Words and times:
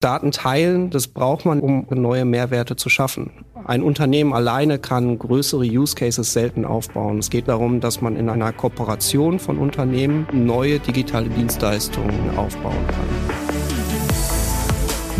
Daten 0.00 0.32
teilen, 0.32 0.88
das 0.88 1.08
braucht 1.08 1.44
man, 1.44 1.60
um 1.60 1.86
neue 1.90 2.24
Mehrwerte 2.24 2.74
zu 2.74 2.88
schaffen. 2.88 3.32
Ein 3.66 3.82
Unternehmen 3.82 4.32
alleine 4.32 4.78
kann 4.78 5.18
größere 5.18 5.64
Use 5.64 5.94
Cases 5.94 6.32
selten 6.32 6.64
aufbauen. 6.64 7.18
Es 7.18 7.28
geht 7.28 7.48
darum, 7.48 7.80
dass 7.80 8.00
man 8.00 8.16
in 8.16 8.30
einer 8.30 8.50
Kooperation 8.54 9.38
von 9.38 9.58
Unternehmen 9.58 10.26
neue 10.32 10.78
digitale 10.78 11.28
Dienstleistungen 11.28 12.38
aufbauen 12.38 12.86
kann. 12.86 13.44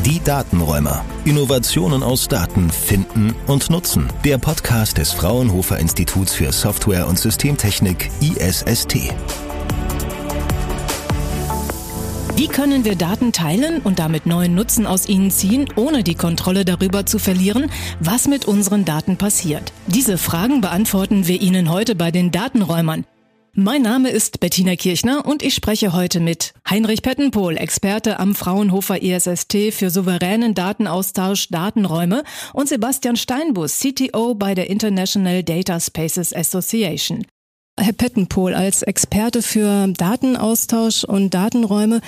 Die 0.07 0.19
Datenräumer. 0.25 1.05
Innovationen 1.27 2.03
aus 2.03 2.27
Daten 2.29 2.71
finden 2.71 3.35
und 3.47 3.69
nutzen. 3.69 4.09
Der 4.25 4.39
Podcast 4.39 4.97
des 4.97 5.13
Fraunhofer 5.13 5.79
Instituts 5.79 6.33
für 6.33 6.53
Software 6.53 7.07
und 7.07 7.19
Systemtechnik 7.19 8.09
ISST. 8.23 9.13
Wie 12.41 12.49
können 12.49 12.87
wir 12.87 12.97
Daten 12.97 13.33
teilen 13.33 13.83
und 13.83 13.99
damit 13.99 14.25
neuen 14.25 14.55
Nutzen 14.55 14.87
aus 14.87 15.11
ihnen 15.11 15.31
ziehen, 15.31 15.69
ohne 15.77 16.03
die 16.03 16.15
Kontrolle 16.15 16.65
darüber 16.65 17.05
zu 17.05 17.19
verlieren, 17.19 17.71
was 18.01 18.29
mit 18.29 18.47
unseren 18.47 18.87
Daten 18.87 19.19
passiert? 19.19 19.75
Diese 19.89 20.17
Fragen 20.17 20.63
beantworten 20.63 21.27
wir 21.27 21.39
Ihnen 21.39 21.71
heute 21.71 21.95
bei 21.95 22.11
den 22.11 22.31
Datenräumern. 22.31 23.05
Mein 23.53 23.83
Name 23.83 24.09
ist 24.09 24.41
Bettina 24.41 24.75
Kirchner 24.75 25.27
und 25.27 25.43
ich 25.43 25.55
spreche 25.55 25.93
heute 25.93 26.19
mit 26.19 26.55
Heinrich 26.67 27.03
Pettenpohl, 27.03 27.59
Experte 27.59 28.19
am 28.19 28.35
Fraunhofer 28.35 29.03
ISST 29.03 29.71
für 29.71 29.91
souveränen 29.91 30.55
Datenaustausch 30.55 31.49
Datenräume 31.51 32.23
und 32.55 32.71
Sebastian 32.71 33.17
Steinbus, 33.17 33.81
CTO 33.81 34.35
bei 34.35 34.55
der 34.55 34.71
International 34.71 35.43
Data 35.43 35.79
Spaces 35.79 36.35
Association. 36.35 37.27
Herr 37.81 37.93
Pettenpohl, 37.95 38.55
als 38.55 38.83
Experte 38.83 39.43
für 39.43 39.89
Datenaustausch 39.89 41.05
und 41.05 41.33
Datenräume, 41.33 42.01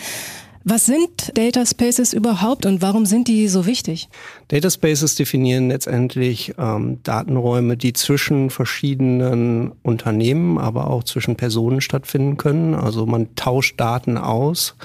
was 0.65 0.87
sind 0.87 1.37
Data 1.37 1.67
Spaces 1.67 2.13
überhaupt 2.13 2.67
und 2.67 2.83
warum 2.83 3.05
sind 3.05 3.27
die 3.27 3.49
so 3.49 3.67
wichtig? 3.67 4.09
Data 4.49 4.71
Spaces 4.71 5.17
definieren 5.17 5.69
letztendlich 5.69 6.55
ähm, 6.57 6.99
Datenräume, 7.03 7.77
die 7.77 7.95
zwischen 7.95 8.51
verschiedenen 8.51 9.73
Unternehmen, 9.83 10.59
aber 10.59 10.89
auch 10.89 11.03
zwischen 11.03 11.35
Personen 11.35 11.81
stattfinden 11.81 12.37
können. 12.37 12.75
Also 12.75 13.07
man 13.07 13.35
tauscht 13.35 13.81
Daten 13.81 14.17
aus 14.17 14.77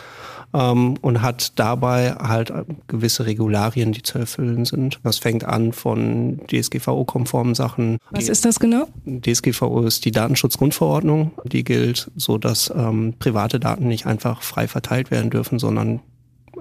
ähm, 0.53 0.95
und 1.01 1.21
hat 1.21 1.59
dabei 1.59 2.11
halt 2.13 2.53
gewisse 2.87 3.25
Regularien, 3.25 3.91
die 3.91 4.03
zu 4.03 4.17
erfüllen 4.17 4.65
sind. 4.65 4.99
Das 5.03 5.17
fängt 5.17 5.43
an 5.43 5.73
von 5.73 6.39
DSGVO-konformen 6.47 7.55
Sachen. 7.55 7.97
Was 8.11 8.29
ist 8.29 8.45
das 8.45 8.59
genau? 8.59 8.87
DSGVO 9.05 9.83
ist 9.83 10.05
die 10.05 10.11
Datenschutzgrundverordnung. 10.11 11.31
Die 11.45 11.63
gilt 11.63 12.11
so, 12.15 12.37
dass 12.37 12.71
ähm, 12.75 13.15
private 13.19 13.59
Daten 13.59 13.87
nicht 13.87 14.05
einfach 14.05 14.41
frei 14.41 14.67
verteilt 14.67 15.11
werden 15.11 15.29
dürfen, 15.29 15.59
sondern 15.59 16.01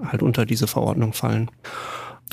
halt 0.01 0.21
unter 0.21 0.45
diese 0.45 0.67
Verordnung 0.67 1.13
fallen. 1.13 1.49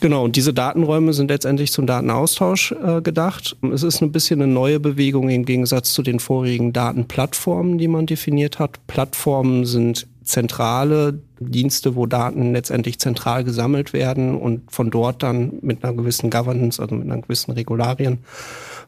Genau, 0.01 0.25
und 0.25 0.35
diese 0.37 0.53
Datenräume 0.53 1.13
sind 1.13 1.31
letztendlich 1.31 1.71
zum 1.73 1.87
Datenaustausch 1.87 2.73
äh, 2.73 3.01
gedacht. 3.01 3.57
Es 3.73 3.83
ist 3.83 4.03
ein 4.03 4.11
bisschen 4.11 4.43
eine 4.43 4.53
neue 4.53 4.81
Bewegung 4.81 5.29
im 5.29 5.45
Gegensatz 5.45 5.93
zu 5.93 6.03
den 6.03 6.19
vorigen 6.19 6.73
Datenplattformen, 6.73 7.79
die 7.79 7.89
man 7.89 8.07
definiert 8.07 8.59
hat. 8.59 8.85
Plattformen 8.89 9.65
sind 9.65 10.09
zentrale 10.25 11.21
Dienste, 11.39 11.95
wo 11.95 12.07
Daten 12.07 12.53
letztendlich 12.53 12.99
zentral 12.99 13.45
gesammelt 13.45 13.93
werden 13.93 14.37
und 14.37 14.71
von 14.71 14.91
dort 14.91 15.23
dann 15.23 15.59
mit 15.61 15.85
einer 15.85 15.95
gewissen 15.95 16.31
Governance, 16.31 16.81
also 16.81 16.95
mit 16.95 17.11
einer 17.11 17.21
gewissen 17.21 17.53
Regularien 17.53 18.19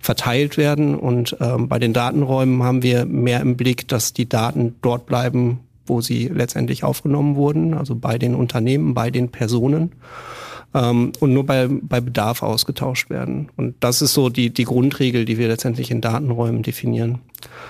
verteilt 0.00 0.56
werden. 0.56 0.94
Und 0.94 1.36
ähm, 1.40 1.68
bei 1.68 1.78
den 1.78 1.92
Datenräumen 1.92 2.62
haben 2.62 2.82
wir 2.82 3.04
mehr 3.04 3.40
im 3.40 3.56
Blick, 3.56 3.86
dass 3.88 4.12
die 4.12 4.28
Daten 4.28 4.76
dort 4.82 5.06
bleiben, 5.06 5.60
wo 5.86 6.00
sie 6.00 6.28
letztendlich 6.28 6.84
aufgenommen 6.84 7.36
wurden, 7.36 7.74
also 7.74 7.94
bei 7.94 8.18
den 8.18 8.34
Unternehmen, 8.34 8.94
bei 8.94 9.10
den 9.10 9.30
Personen 9.30 9.92
ähm, 10.74 11.12
und 11.20 11.32
nur 11.32 11.46
bei, 11.46 11.68
bei 11.68 12.00
Bedarf 12.00 12.42
ausgetauscht 12.42 13.10
werden. 13.10 13.50
Und 13.56 13.76
das 13.80 14.02
ist 14.02 14.14
so 14.14 14.28
die, 14.28 14.50
die 14.50 14.64
Grundregel, 14.64 15.24
die 15.24 15.38
wir 15.38 15.48
letztendlich 15.48 15.90
in 15.90 16.00
Datenräumen 16.00 16.62
definieren. 16.62 17.20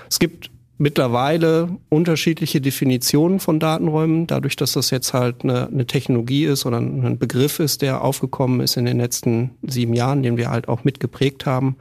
Es 0.09 0.19
gibt 0.19 0.51
mittlerweile 0.79 1.69
unterschiedliche 1.89 2.61
Definitionen 2.61 3.41
von 3.41 3.59
Datenräumen, 3.59 4.27
dadurch, 4.27 4.57
dass 4.57 4.73
das 4.73 4.91
jetzt 4.91 5.13
halt 5.15 5.43
eine, 5.43 5.69
eine, 5.69 5.87
Technologie 5.87 6.45
ist 6.45 6.67
oder 6.67 6.79
ein 6.79 7.19
Begriff 7.19 7.61
ist, 7.61 7.83
der 7.83 8.03
aufgekommen 8.03 8.61
ist 8.61 8.77
in 8.77 8.85
den 8.85 8.99
letzten 8.99 9.53
sieben 9.63 9.95
Jahren, 9.95 10.23
den 10.23 10.37
wir 10.37 10.51
halt 10.51 10.69
auch 10.69 10.85
mitgeprägt 10.85 11.47
haben, 11.47 11.77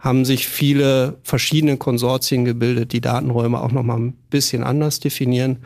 haben 0.00 0.24
sich 0.24 0.48
viele 0.48 1.18
verschiedene 1.22 1.76
Konsortien 1.76 2.44
gebildet, 2.44 2.92
die 2.92 3.00
Datenräume 3.00 3.60
auch 3.60 3.70
nochmal 3.70 4.00
ein 4.00 4.14
bisschen 4.30 4.64
anders 4.64 4.98
definieren. 4.98 5.58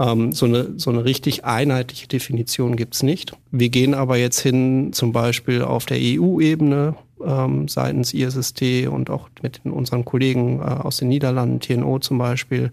Ähm, 0.00 0.32
so, 0.32 0.46
eine, 0.46 0.72
so 0.78 0.90
eine 0.90 1.04
richtig 1.04 1.44
einheitliche 1.44 2.08
Definition 2.08 2.76
gibt's 2.76 3.02
nicht. 3.02 3.36
Wir 3.50 3.68
gehen 3.68 3.92
aber 3.92 4.16
jetzt 4.16 4.40
hin 4.40 4.94
zum 4.94 5.12
Beispiel 5.12 5.62
auf 5.62 5.84
der 5.84 5.98
EU-Ebene 6.00 6.96
ähm, 7.24 7.68
seitens 7.68 8.14
ISST 8.14 8.86
und 8.88 9.10
auch 9.10 9.28
mit 9.42 9.60
unseren 9.64 10.04
Kollegen 10.04 10.60
äh, 10.60 10.64
aus 10.64 10.98
den 10.98 11.08
Niederlanden, 11.08 11.60
TNO 11.60 11.98
zum 11.98 12.18
Beispiel, 12.18 12.70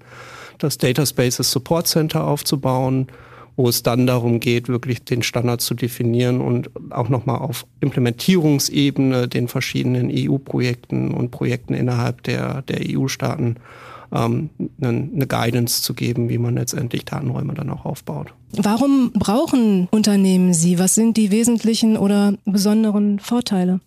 das 0.57 0.77
Data 0.77 1.05
Spaces 1.05 1.51
Support 1.51 1.87
Center 1.87 2.25
aufzubauen, 2.25 3.07
wo 3.57 3.67
es 3.67 3.83
dann 3.83 4.07
darum 4.07 4.39
geht, 4.39 4.69
wirklich 4.69 5.03
den 5.03 5.23
Standard 5.23 5.61
zu 5.61 5.73
definieren 5.73 6.41
und 6.41 6.69
auch 6.91 7.09
nochmal 7.09 7.39
auf 7.39 7.65
Implementierungsebene 7.81 9.27
den 9.27 9.47
verschiedenen 9.47 10.09
EU-Projekten 10.11 11.11
und 11.11 11.31
Projekten 11.31 11.73
innerhalb 11.73 12.23
der, 12.23 12.61
der 12.63 12.79
EU-Staaten 12.81 13.57
ähm, 14.13 14.49
eine, 14.81 15.09
eine 15.13 15.27
Guidance 15.27 15.81
zu 15.81 15.93
geben, 15.93 16.29
wie 16.29 16.37
man 16.37 16.55
letztendlich 16.55 17.05
Datenräume 17.05 17.53
dann 17.53 17.69
auch 17.69 17.85
aufbaut. 17.85 18.33
Warum 18.53 19.11
brauchen 19.13 19.87
Unternehmen 19.91 20.53
sie? 20.53 20.79
Was 20.79 20.95
sind 20.95 21.17
die 21.17 21.31
wesentlichen 21.31 21.97
oder 21.97 22.33
besonderen 22.45 23.19
Vorteile? 23.19 23.79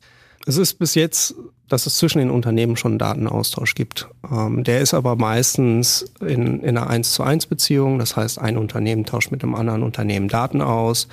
Es 0.47 0.56
ist 0.56 0.75
bis 0.75 0.94
jetzt, 0.94 1.34
dass 1.69 1.87
es 1.87 1.97
zwischen 1.97 2.19
den 2.19 2.31
Unternehmen 2.31 2.77
schon 2.77 2.93
einen 2.93 2.99
Datenaustausch 2.99 3.75
gibt. 3.75 4.09
Ähm, 4.31 4.65
der 4.65 4.81
ist 4.81 4.94
aber 4.94 5.16
meistens 5.16 6.12
in, 6.21 6.60
in 6.60 6.77
einer 6.77 6.88
1 6.88 7.12
zu 7.12 7.22
1 7.22 7.47
Beziehung. 7.47 7.99
Das 7.99 8.16
heißt, 8.16 8.38
ein 8.38 8.59
Unternehmen 8.59 9.06
tauscht 9.06 9.31
mit 9.31 9.43
einem 9.43 9.55
anderen 9.55 9.82
Unternehmen 9.82 10.28
Daten 10.28 10.60
aus. 10.60 11.09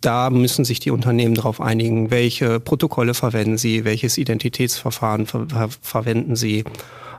Da 0.00 0.30
müssen 0.30 0.64
sich 0.64 0.80
die 0.80 0.92
Unternehmen 0.92 1.34
darauf 1.34 1.60
einigen, 1.60 2.10
welche 2.10 2.60
Protokolle 2.60 3.14
verwenden 3.14 3.58
sie, 3.58 3.84
welches 3.84 4.16
Identitätsverfahren 4.16 5.26
ver 5.26 5.46
ver 5.48 5.68
verwenden 5.82 6.36
sie. 6.36 6.64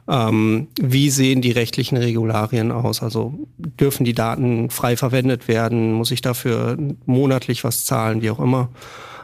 Ähm, 0.07 0.67
wie 0.81 1.11
sehen 1.11 1.41
die 1.41 1.51
rechtlichen 1.51 1.97
Regularien 1.97 2.71
aus? 2.71 3.03
Also 3.03 3.35
dürfen 3.57 4.03
die 4.03 4.13
Daten 4.13 4.71
frei 4.71 4.97
verwendet 4.97 5.47
werden? 5.47 5.93
Muss 5.93 6.09
ich 6.09 6.21
dafür 6.21 6.77
monatlich 7.05 7.63
was 7.63 7.85
zahlen, 7.85 8.21
wie 8.21 8.31
auch 8.31 8.39
immer? 8.39 8.69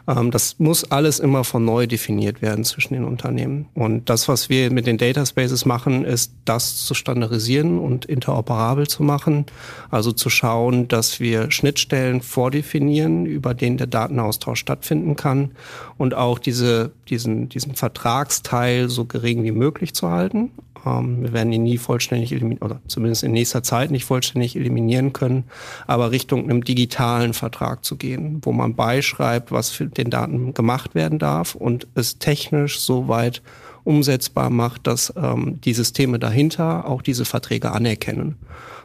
Ähm, 0.08 0.30
das 0.30 0.58
muss 0.58 0.90
alles 0.90 1.20
immer 1.20 1.44
von 1.44 1.64
neu 1.64 1.86
definiert 1.86 2.40
werden 2.42 2.64
zwischen 2.64 2.94
den 2.94 3.04
Unternehmen. 3.04 3.66
Und 3.74 4.08
das, 4.08 4.26
was 4.26 4.48
wir 4.48 4.72
mit 4.72 4.86
den 4.86 4.96
Data 4.96 5.24
Spaces 5.24 5.66
machen, 5.66 6.04
ist, 6.04 6.32
das 6.46 6.84
zu 6.84 6.94
standardisieren 6.94 7.78
und 7.78 8.06
interoperabel 8.06 8.88
zu 8.88 9.02
machen. 9.02 9.44
Also 9.90 10.10
zu 10.12 10.30
schauen, 10.30 10.88
dass 10.88 11.20
wir 11.20 11.50
Schnittstellen 11.50 12.22
vordefinieren, 12.22 13.26
über 13.26 13.54
denen 13.54 13.76
der 13.76 13.86
Datenaustausch 13.86 14.58
stattfinden 14.58 15.14
kann 15.14 15.52
und 15.98 16.14
auch 16.14 16.38
diese, 16.38 16.92
diesen, 17.08 17.48
diesen 17.50 17.74
Vertragsteil 17.74 18.88
so 18.88 19.04
gering 19.04 19.42
wie 19.42 19.52
möglich 19.52 19.94
zu 19.94 20.08
halten. 20.08 20.50
Ähm, 20.86 21.22
wir 21.22 21.32
werden 21.32 21.52
ihn 21.52 21.62
nie 21.62 21.78
vollständig 21.78 22.32
eliminieren, 22.32 22.62
oder 22.62 22.80
zumindest 22.86 23.22
in 23.22 23.32
nächster 23.32 23.62
Zeit 23.62 23.90
nicht 23.90 24.04
vollständig 24.04 24.56
eliminieren 24.56 25.12
können, 25.12 25.44
aber 25.86 26.10
Richtung 26.10 26.44
einem 26.44 26.64
digitalen 26.64 27.34
Vertrag 27.34 27.84
zu 27.84 27.96
gehen, 27.96 28.40
wo 28.42 28.52
man 28.52 28.74
beischreibt, 28.74 29.52
was 29.52 29.70
für 29.70 29.86
den 29.86 30.10
Daten 30.10 30.54
gemacht 30.54 30.94
werden 30.94 31.18
darf 31.18 31.54
und 31.54 31.86
es 31.94 32.18
technisch 32.18 32.80
so 32.80 33.08
weit 33.08 33.42
umsetzbar 33.88 34.50
macht, 34.50 34.86
dass 34.86 35.12
ähm, 35.16 35.58
die 35.64 35.72
Systeme 35.72 36.18
dahinter 36.18 36.86
auch 36.86 37.00
diese 37.00 37.24
Verträge 37.24 37.72
anerkennen. 37.72 38.36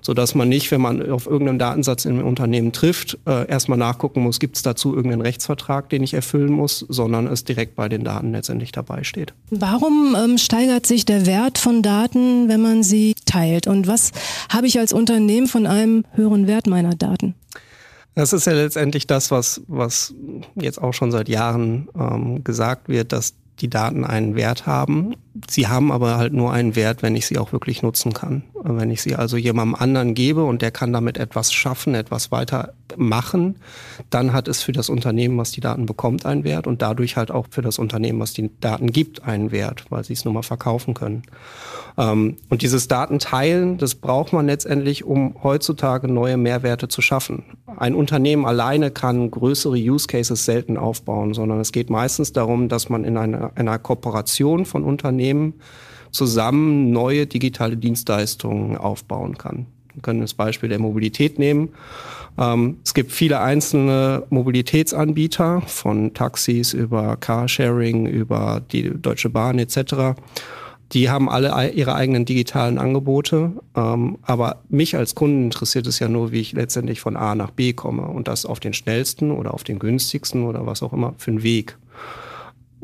Sodass 0.01 0.33
man 0.33 0.49
nicht, 0.49 0.71
wenn 0.71 0.81
man 0.81 1.09
auf 1.11 1.27
irgendeinen 1.27 1.59
Datensatz 1.59 2.05
im 2.05 2.23
Unternehmen 2.23 2.71
trifft, 2.71 3.19
äh, 3.25 3.47
erstmal 3.47 3.77
nachgucken 3.77 4.21
muss, 4.21 4.39
gibt 4.39 4.55
es 4.55 4.61
dazu 4.61 4.95
irgendeinen 4.95 5.21
Rechtsvertrag, 5.21 5.89
den 5.89 6.03
ich 6.03 6.13
erfüllen 6.13 6.51
muss, 6.51 6.85
sondern 6.87 7.27
es 7.27 7.43
direkt 7.43 7.75
bei 7.75 7.89
den 7.89 8.03
Daten 8.03 8.31
letztendlich 8.31 8.71
dabei 8.71 9.03
steht. 9.03 9.33
Warum 9.49 10.15
ähm, 10.17 10.37
steigert 10.37 10.85
sich 10.85 11.05
der 11.05 11.25
Wert 11.25 11.57
von 11.57 11.81
Daten, 11.81 12.47
wenn 12.47 12.61
man 12.61 12.83
sie 12.83 13.15
teilt? 13.25 13.67
Und 13.67 13.87
was 13.87 14.11
habe 14.49 14.67
ich 14.67 14.79
als 14.79 14.93
Unternehmen 14.93 15.47
von 15.47 15.67
einem 15.67 16.05
höheren 16.13 16.47
Wert 16.47 16.67
meiner 16.67 16.95
Daten? 16.95 17.35
Das 18.15 18.31
ist 18.31 18.45
ja 18.45 18.53
letztendlich 18.53 19.07
das, 19.07 19.31
was, 19.31 19.61
was 19.67 20.13
jetzt 20.55 20.81
auch 20.81 20.93
schon 20.93 21.11
seit 21.11 21.29
Jahren 21.29 21.89
ähm, 21.97 22.43
gesagt 22.43 22.87
wird, 22.87 23.11
dass 23.11 23.33
die 23.59 23.69
Daten 23.69 24.03
einen 24.03 24.35
Wert 24.35 24.65
haben. 24.65 25.15
Sie 25.49 25.67
haben 25.67 25.91
aber 25.91 26.17
halt 26.17 26.33
nur 26.33 26.51
einen 26.51 26.75
Wert, 26.75 27.03
wenn 27.03 27.15
ich 27.15 27.27
sie 27.27 27.37
auch 27.37 27.51
wirklich 27.51 27.81
nutzen 27.81 28.13
kann. 28.13 28.43
Wenn 28.63 28.91
ich 28.91 29.01
sie 29.01 29.15
also 29.15 29.37
jemandem 29.37 29.75
anderen 29.75 30.13
gebe 30.13 30.43
und 30.43 30.61
der 30.61 30.71
kann 30.71 30.93
damit 30.93 31.17
etwas 31.17 31.53
schaffen, 31.53 31.95
etwas 31.95 32.31
weiter 32.31 32.73
machen, 32.97 33.55
dann 34.09 34.33
hat 34.33 34.47
es 34.47 34.63
für 34.63 34.71
das 34.71 34.89
Unternehmen, 34.89 35.37
was 35.37 35.51
die 35.51 35.61
Daten 35.61 35.85
bekommt, 35.85 36.25
einen 36.25 36.43
Wert 36.43 36.67
und 36.67 36.81
dadurch 36.81 37.17
halt 37.17 37.31
auch 37.31 37.47
für 37.49 37.61
das 37.61 37.79
Unternehmen, 37.79 38.19
was 38.19 38.33
die 38.33 38.49
Daten 38.59 38.91
gibt, 38.91 39.23
einen 39.23 39.51
Wert, 39.51 39.85
weil 39.89 40.03
sie 40.03 40.13
es 40.13 40.25
nur 40.25 40.33
mal 40.33 40.43
verkaufen 40.43 40.93
können. 40.93 41.23
Ähm, 41.97 42.37
und 42.49 42.61
dieses 42.61 42.87
Datenteilen, 42.87 43.77
das 43.77 43.95
braucht 43.95 44.33
man 44.33 44.45
letztendlich, 44.45 45.03
um 45.03 45.35
heutzutage 45.43 46.07
neue 46.07 46.37
Mehrwerte 46.37 46.87
zu 46.87 47.01
schaffen. 47.01 47.43
Ein 47.77 47.95
Unternehmen 47.95 48.45
alleine 48.45 48.91
kann 48.91 49.29
größere 49.31 49.75
Use 49.75 50.07
Cases 50.07 50.45
selten 50.45 50.77
aufbauen, 50.77 51.33
sondern 51.33 51.59
es 51.59 51.71
geht 51.71 51.89
meistens 51.89 52.33
darum, 52.33 52.69
dass 52.69 52.89
man 52.89 53.03
in 53.03 53.17
einer, 53.17 53.51
einer 53.55 53.79
Kooperation 53.79 54.65
von 54.65 54.83
Unternehmen 54.83 55.55
zusammen 56.11 56.91
neue 56.91 57.25
digitale 57.25 57.75
Dienstleistungen 57.75 58.77
aufbauen 58.77 59.37
kann. 59.37 59.65
Wir 59.93 60.01
können 60.01 60.21
das 60.21 60.33
Beispiel 60.33 60.69
der 60.69 60.79
Mobilität 60.79 61.39
nehmen. 61.39 61.69
Ähm, 62.37 62.77
es 62.83 62.93
gibt 62.93 63.11
viele 63.11 63.39
einzelne 63.39 64.23
Mobilitätsanbieter 64.29 65.61
von 65.61 66.13
Taxis 66.13 66.73
über 66.73 67.17
Carsharing, 67.17 68.05
über 68.05 68.61
die 68.71 68.89
Deutsche 68.89 69.29
Bahn 69.29 69.59
etc. 69.59 70.15
Die 70.93 71.09
haben 71.09 71.29
alle 71.29 71.71
ihre 71.71 71.95
eigenen 71.95 72.25
digitalen 72.25 72.77
Angebote. 72.77 73.51
Ähm, 73.75 74.17
aber 74.21 74.61
mich 74.69 74.95
als 74.95 75.15
Kunden 75.15 75.45
interessiert 75.45 75.87
es 75.87 75.99
ja 75.99 76.07
nur, 76.07 76.31
wie 76.31 76.41
ich 76.41 76.53
letztendlich 76.53 77.01
von 77.01 77.17
A 77.17 77.35
nach 77.35 77.51
B 77.51 77.73
komme 77.73 78.03
und 78.03 78.27
das 78.27 78.45
auf 78.45 78.59
den 78.59 78.73
schnellsten 78.73 79.31
oder 79.31 79.53
auf 79.53 79.63
den 79.63 79.79
günstigsten 79.79 80.43
oder 80.43 80.65
was 80.65 80.83
auch 80.83 80.93
immer 80.93 81.13
für 81.17 81.31
einen 81.31 81.43
Weg. 81.43 81.77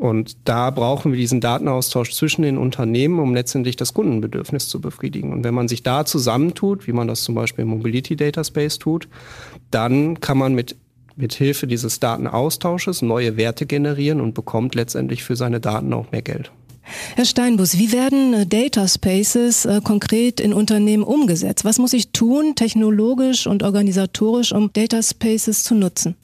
Und 0.00 0.38
da 0.46 0.70
brauchen 0.70 1.12
wir 1.12 1.18
diesen 1.18 1.42
Datenaustausch 1.42 2.14
zwischen 2.14 2.40
den 2.40 2.56
Unternehmen, 2.56 3.18
um 3.18 3.34
letztendlich 3.34 3.76
das 3.76 3.92
Kundenbedürfnis 3.92 4.66
zu 4.66 4.80
befriedigen. 4.80 5.30
Und 5.30 5.44
wenn 5.44 5.52
man 5.52 5.68
sich 5.68 5.82
da 5.82 6.06
zusammentut, 6.06 6.86
wie 6.86 6.92
man 6.92 7.06
das 7.06 7.22
zum 7.22 7.34
Beispiel 7.34 7.64
im 7.64 7.68
Mobility 7.68 8.16
Data 8.16 8.42
Space 8.42 8.78
tut, 8.78 9.08
dann 9.70 10.18
kann 10.20 10.38
man 10.38 10.54
mit 10.54 10.76
mit 11.16 11.34
Hilfe 11.34 11.66
dieses 11.66 12.00
Datenaustausches 12.00 13.02
neue 13.02 13.36
Werte 13.36 13.66
generieren 13.66 14.22
und 14.22 14.32
bekommt 14.32 14.74
letztendlich 14.74 15.22
für 15.22 15.36
seine 15.36 15.60
Daten 15.60 15.92
auch 15.92 16.10
mehr 16.12 16.22
Geld. 16.22 16.50
Herr 17.14 17.26
Steinbus, 17.26 17.76
wie 17.76 17.92
werden 17.92 18.32
äh, 18.32 18.46
Data 18.46 18.88
Spaces 18.88 19.64
äh, 19.66 19.80
konkret 19.84 20.40
in 20.40 20.54
Unternehmen 20.54 21.04
umgesetzt? 21.04 21.64
Was 21.64 21.78
muss 21.78 21.92
ich 21.92 22.10
tun, 22.10 22.54
technologisch 22.56 23.46
und 23.46 23.62
organisatorisch, 23.62 24.52
um 24.52 24.72
Data 24.72 25.02
Spaces 25.02 25.62
zu 25.62 25.74
nutzen? 25.74 26.16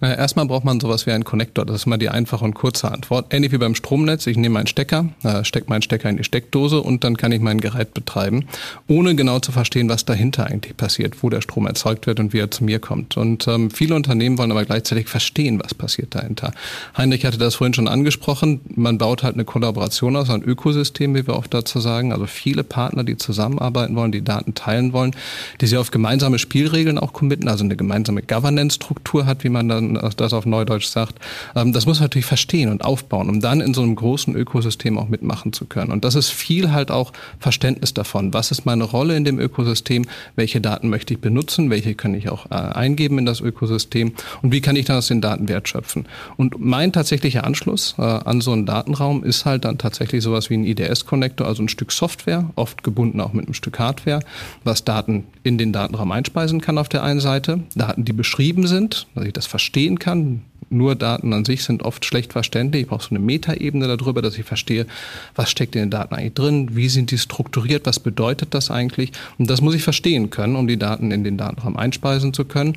Naja, 0.00 0.14
erstmal 0.14 0.46
braucht 0.46 0.64
man 0.64 0.80
sowas 0.80 1.06
wie 1.06 1.12
einen 1.12 1.24
Connector. 1.24 1.66
Das 1.66 1.76
ist 1.76 1.86
immer 1.86 1.98
die 1.98 2.08
einfache 2.08 2.44
und 2.44 2.54
kurze 2.54 2.90
Antwort. 2.90 3.32
Ähnlich 3.32 3.52
wie 3.52 3.58
beim 3.58 3.74
Stromnetz. 3.74 4.26
Ich 4.26 4.36
nehme 4.36 4.54
meinen 4.54 4.66
Stecker, 4.66 5.06
stecke 5.42 5.68
meinen 5.68 5.82
Stecker 5.82 6.08
in 6.08 6.16
die 6.16 6.24
Steckdose 6.24 6.80
und 6.80 7.04
dann 7.04 7.16
kann 7.16 7.32
ich 7.32 7.40
mein 7.40 7.60
Gerät 7.60 7.94
betreiben, 7.94 8.44
ohne 8.86 9.14
genau 9.14 9.40
zu 9.40 9.52
verstehen, 9.52 9.88
was 9.88 10.04
dahinter 10.04 10.46
eigentlich 10.46 10.76
passiert, 10.76 11.22
wo 11.22 11.30
der 11.30 11.40
Strom 11.40 11.66
erzeugt 11.66 12.06
wird 12.06 12.20
und 12.20 12.32
wie 12.32 12.38
er 12.38 12.50
zu 12.50 12.64
mir 12.64 12.78
kommt. 12.78 13.16
Und 13.16 13.48
ähm, 13.48 13.70
viele 13.70 13.94
Unternehmen 13.94 14.38
wollen 14.38 14.50
aber 14.50 14.64
gleichzeitig 14.64 15.08
verstehen, 15.08 15.60
was 15.62 15.74
passiert 15.74 16.14
dahinter. 16.14 16.52
Heinrich 16.96 17.24
hatte 17.24 17.38
das 17.38 17.56
vorhin 17.56 17.74
schon 17.74 17.88
angesprochen. 17.88 18.60
Man 18.74 18.98
baut 18.98 19.22
halt 19.22 19.34
eine 19.34 19.44
Kollaboration 19.44 20.16
aus, 20.16 20.30
ein 20.30 20.42
Ökosystem, 20.42 21.14
wie 21.14 21.26
wir 21.26 21.34
oft 21.34 21.52
dazu 21.52 21.80
sagen. 21.80 22.12
Also 22.12 22.26
viele 22.26 22.64
Partner, 22.64 23.04
die 23.04 23.16
zusammenarbeiten 23.16 23.96
wollen, 23.96 24.12
die 24.12 24.22
Daten 24.22 24.54
teilen 24.54 24.92
wollen, 24.92 25.14
die 25.60 25.66
sich 25.66 25.78
auf 25.78 25.90
gemeinsame 25.90 26.38
Spielregeln 26.38 26.98
auch 26.98 27.12
committen, 27.12 27.48
also 27.48 27.64
eine 27.64 27.76
gemeinsame 27.76 28.22
Governance-Struktur 28.22 29.26
hat, 29.26 29.44
wie 29.44 29.48
man 29.48 29.68
dann 29.68 29.87
das 29.94 30.32
auf 30.32 30.46
Neudeutsch 30.46 30.86
sagt, 30.86 31.18
ähm, 31.54 31.72
das 31.72 31.86
muss 31.86 31.98
man 31.98 32.04
natürlich 32.04 32.26
verstehen 32.26 32.70
und 32.70 32.84
aufbauen, 32.84 33.28
um 33.28 33.40
dann 33.40 33.60
in 33.60 33.74
so 33.74 33.82
einem 33.82 33.96
großen 33.96 34.34
Ökosystem 34.34 34.98
auch 34.98 35.08
mitmachen 35.08 35.52
zu 35.52 35.66
können. 35.66 35.92
Und 35.92 36.04
das 36.04 36.14
ist 36.14 36.30
viel 36.30 36.72
halt 36.72 36.90
auch 36.90 37.12
Verständnis 37.38 37.94
davon. 37.94 38.32
Was 38.34 38.50
ist 38.50 38.66
meine 38.66 38.84
Rolle 38.84 39.16
in 39.16 39.24
dem 39.24 39.38
Ökosystem? 39.38 40.06
Welche 40.36 40.60
Daten 40.60 40.88
möchte 40.88 41.14
ich 41.14 41.20
benutzen? 41.20 41.70
Welche 41.70 41.94
kann 41.94 42.14
ich 42.14 42.28
auch 42.28 42.46
äh, 42.50 42.54
eingeben 42.54 43.18
in 43.18 43.26
das 43.26 43.40
Ökosystem? 43.40 44.12
Und 44.42 44.52
wie 44.52 44.60
kann 44.60 44.76
ich 44.76 44.86
dann 44.86 44.98
aus 44.98 45.08
den 45.08 45.20
Daten 45.20 45.48
Wert 45.48 45.68
schöpfen? 45.68 46.06
Und 46.36 46.58
mein 46.58 46.92
tatsächlicher 46.92 47.44
Anschluss 47.44 47.94
äh, 47.98 48.02
an 48.02 48.40
so 48.40 48.52
einen 48.52 48.66
Datenraum 48.66 49.24
ist 49.24 49.44
halt 49.44 49.64
dann 49.64 49.78
tatsächlich 49.78 50.22
sowas 50.22 50.50
wie 50.50 50.56
ein 50.56 50.64
IDS-Connector, 50.64 51.46
also 51.46 51.62
ein 51.62 51.68
Stück 51.68 51.92
Software, 51.92 52.50
oft 52.56 52.82
gebunden 52.82 53.20
auch 53.20 53.32
mit 53.32 53.46
einem 53.46 53.54
Stück 53.54 53.78
Hardware, 53.78 54.20
was 54.64 54.84
Daten 54.84 55.24
in 55.42 55.58
den 55.58 55.72
Datenraum 55.72 56.12
einspeisen 56.12 56.60
kann 56.60 56.78
auf 56.78 56.88
der 56.88 57.02
einen 57.02 57.20
Seite. 57.20 57.60
Daten, 57.74 58.04
die 58.04 58.12
beschrieben 58.12 58.66
sind, 58.66 59.06
dass 59.14 59.24
ich 59.24 59.32
das 59.32 59.46
verstehe 59.46 59.77
verstehen 59.78 59.98
kann. 60.00 60.44
Nur 60.70 60.94
Daten 60.94 61.32
an 61.32 61.44
sich 61.44 61.64
sind 61.64 61.82
oft 61.82 62.04
schlecht 62.04 62.32
verständlich. 62.32 62.82
Ich 62.82 62.88
brauche 62.88 63.02
so 63.02 63.10
eine 63.10 63.20
Metaebene 63.20 63.96
darüber, 63.96 64.22
dass 64.22 64.38
ich 64.38 64.44
verstehe, 64.44 64.86
was 65.34 65.50
steckt 65.50 65.74
in 65.76 65.82
den 65.82 65.90
Daten 65.90 66.14
eigentlich 66.14 66.34
drin, 66.34 66.76
wie 66.76 66.88
sind 66.88 67.10
die 67.10 67.18
strukturiert, 67.18 67.86
was 67.86 68.00
bedeutet 68.00 68.54
das 68.54 68.70
eigentlich. 68.70 69.12
Und 69.38 69.48
das 69.48 69.60
muss 69.60 69.74
ich 69.74 69.82
verstehen 69.82 70.30
können, 70.30 70.56
um 70.56 70.66
die 70.66 70.78
Daten 70.78 71.10
in 71.10 71.24
den 71.24 71.38
Datenraum 71.38 71.76
einspeisen 71.76 72.34
zu 72.34 72.44
können 72.44 72.76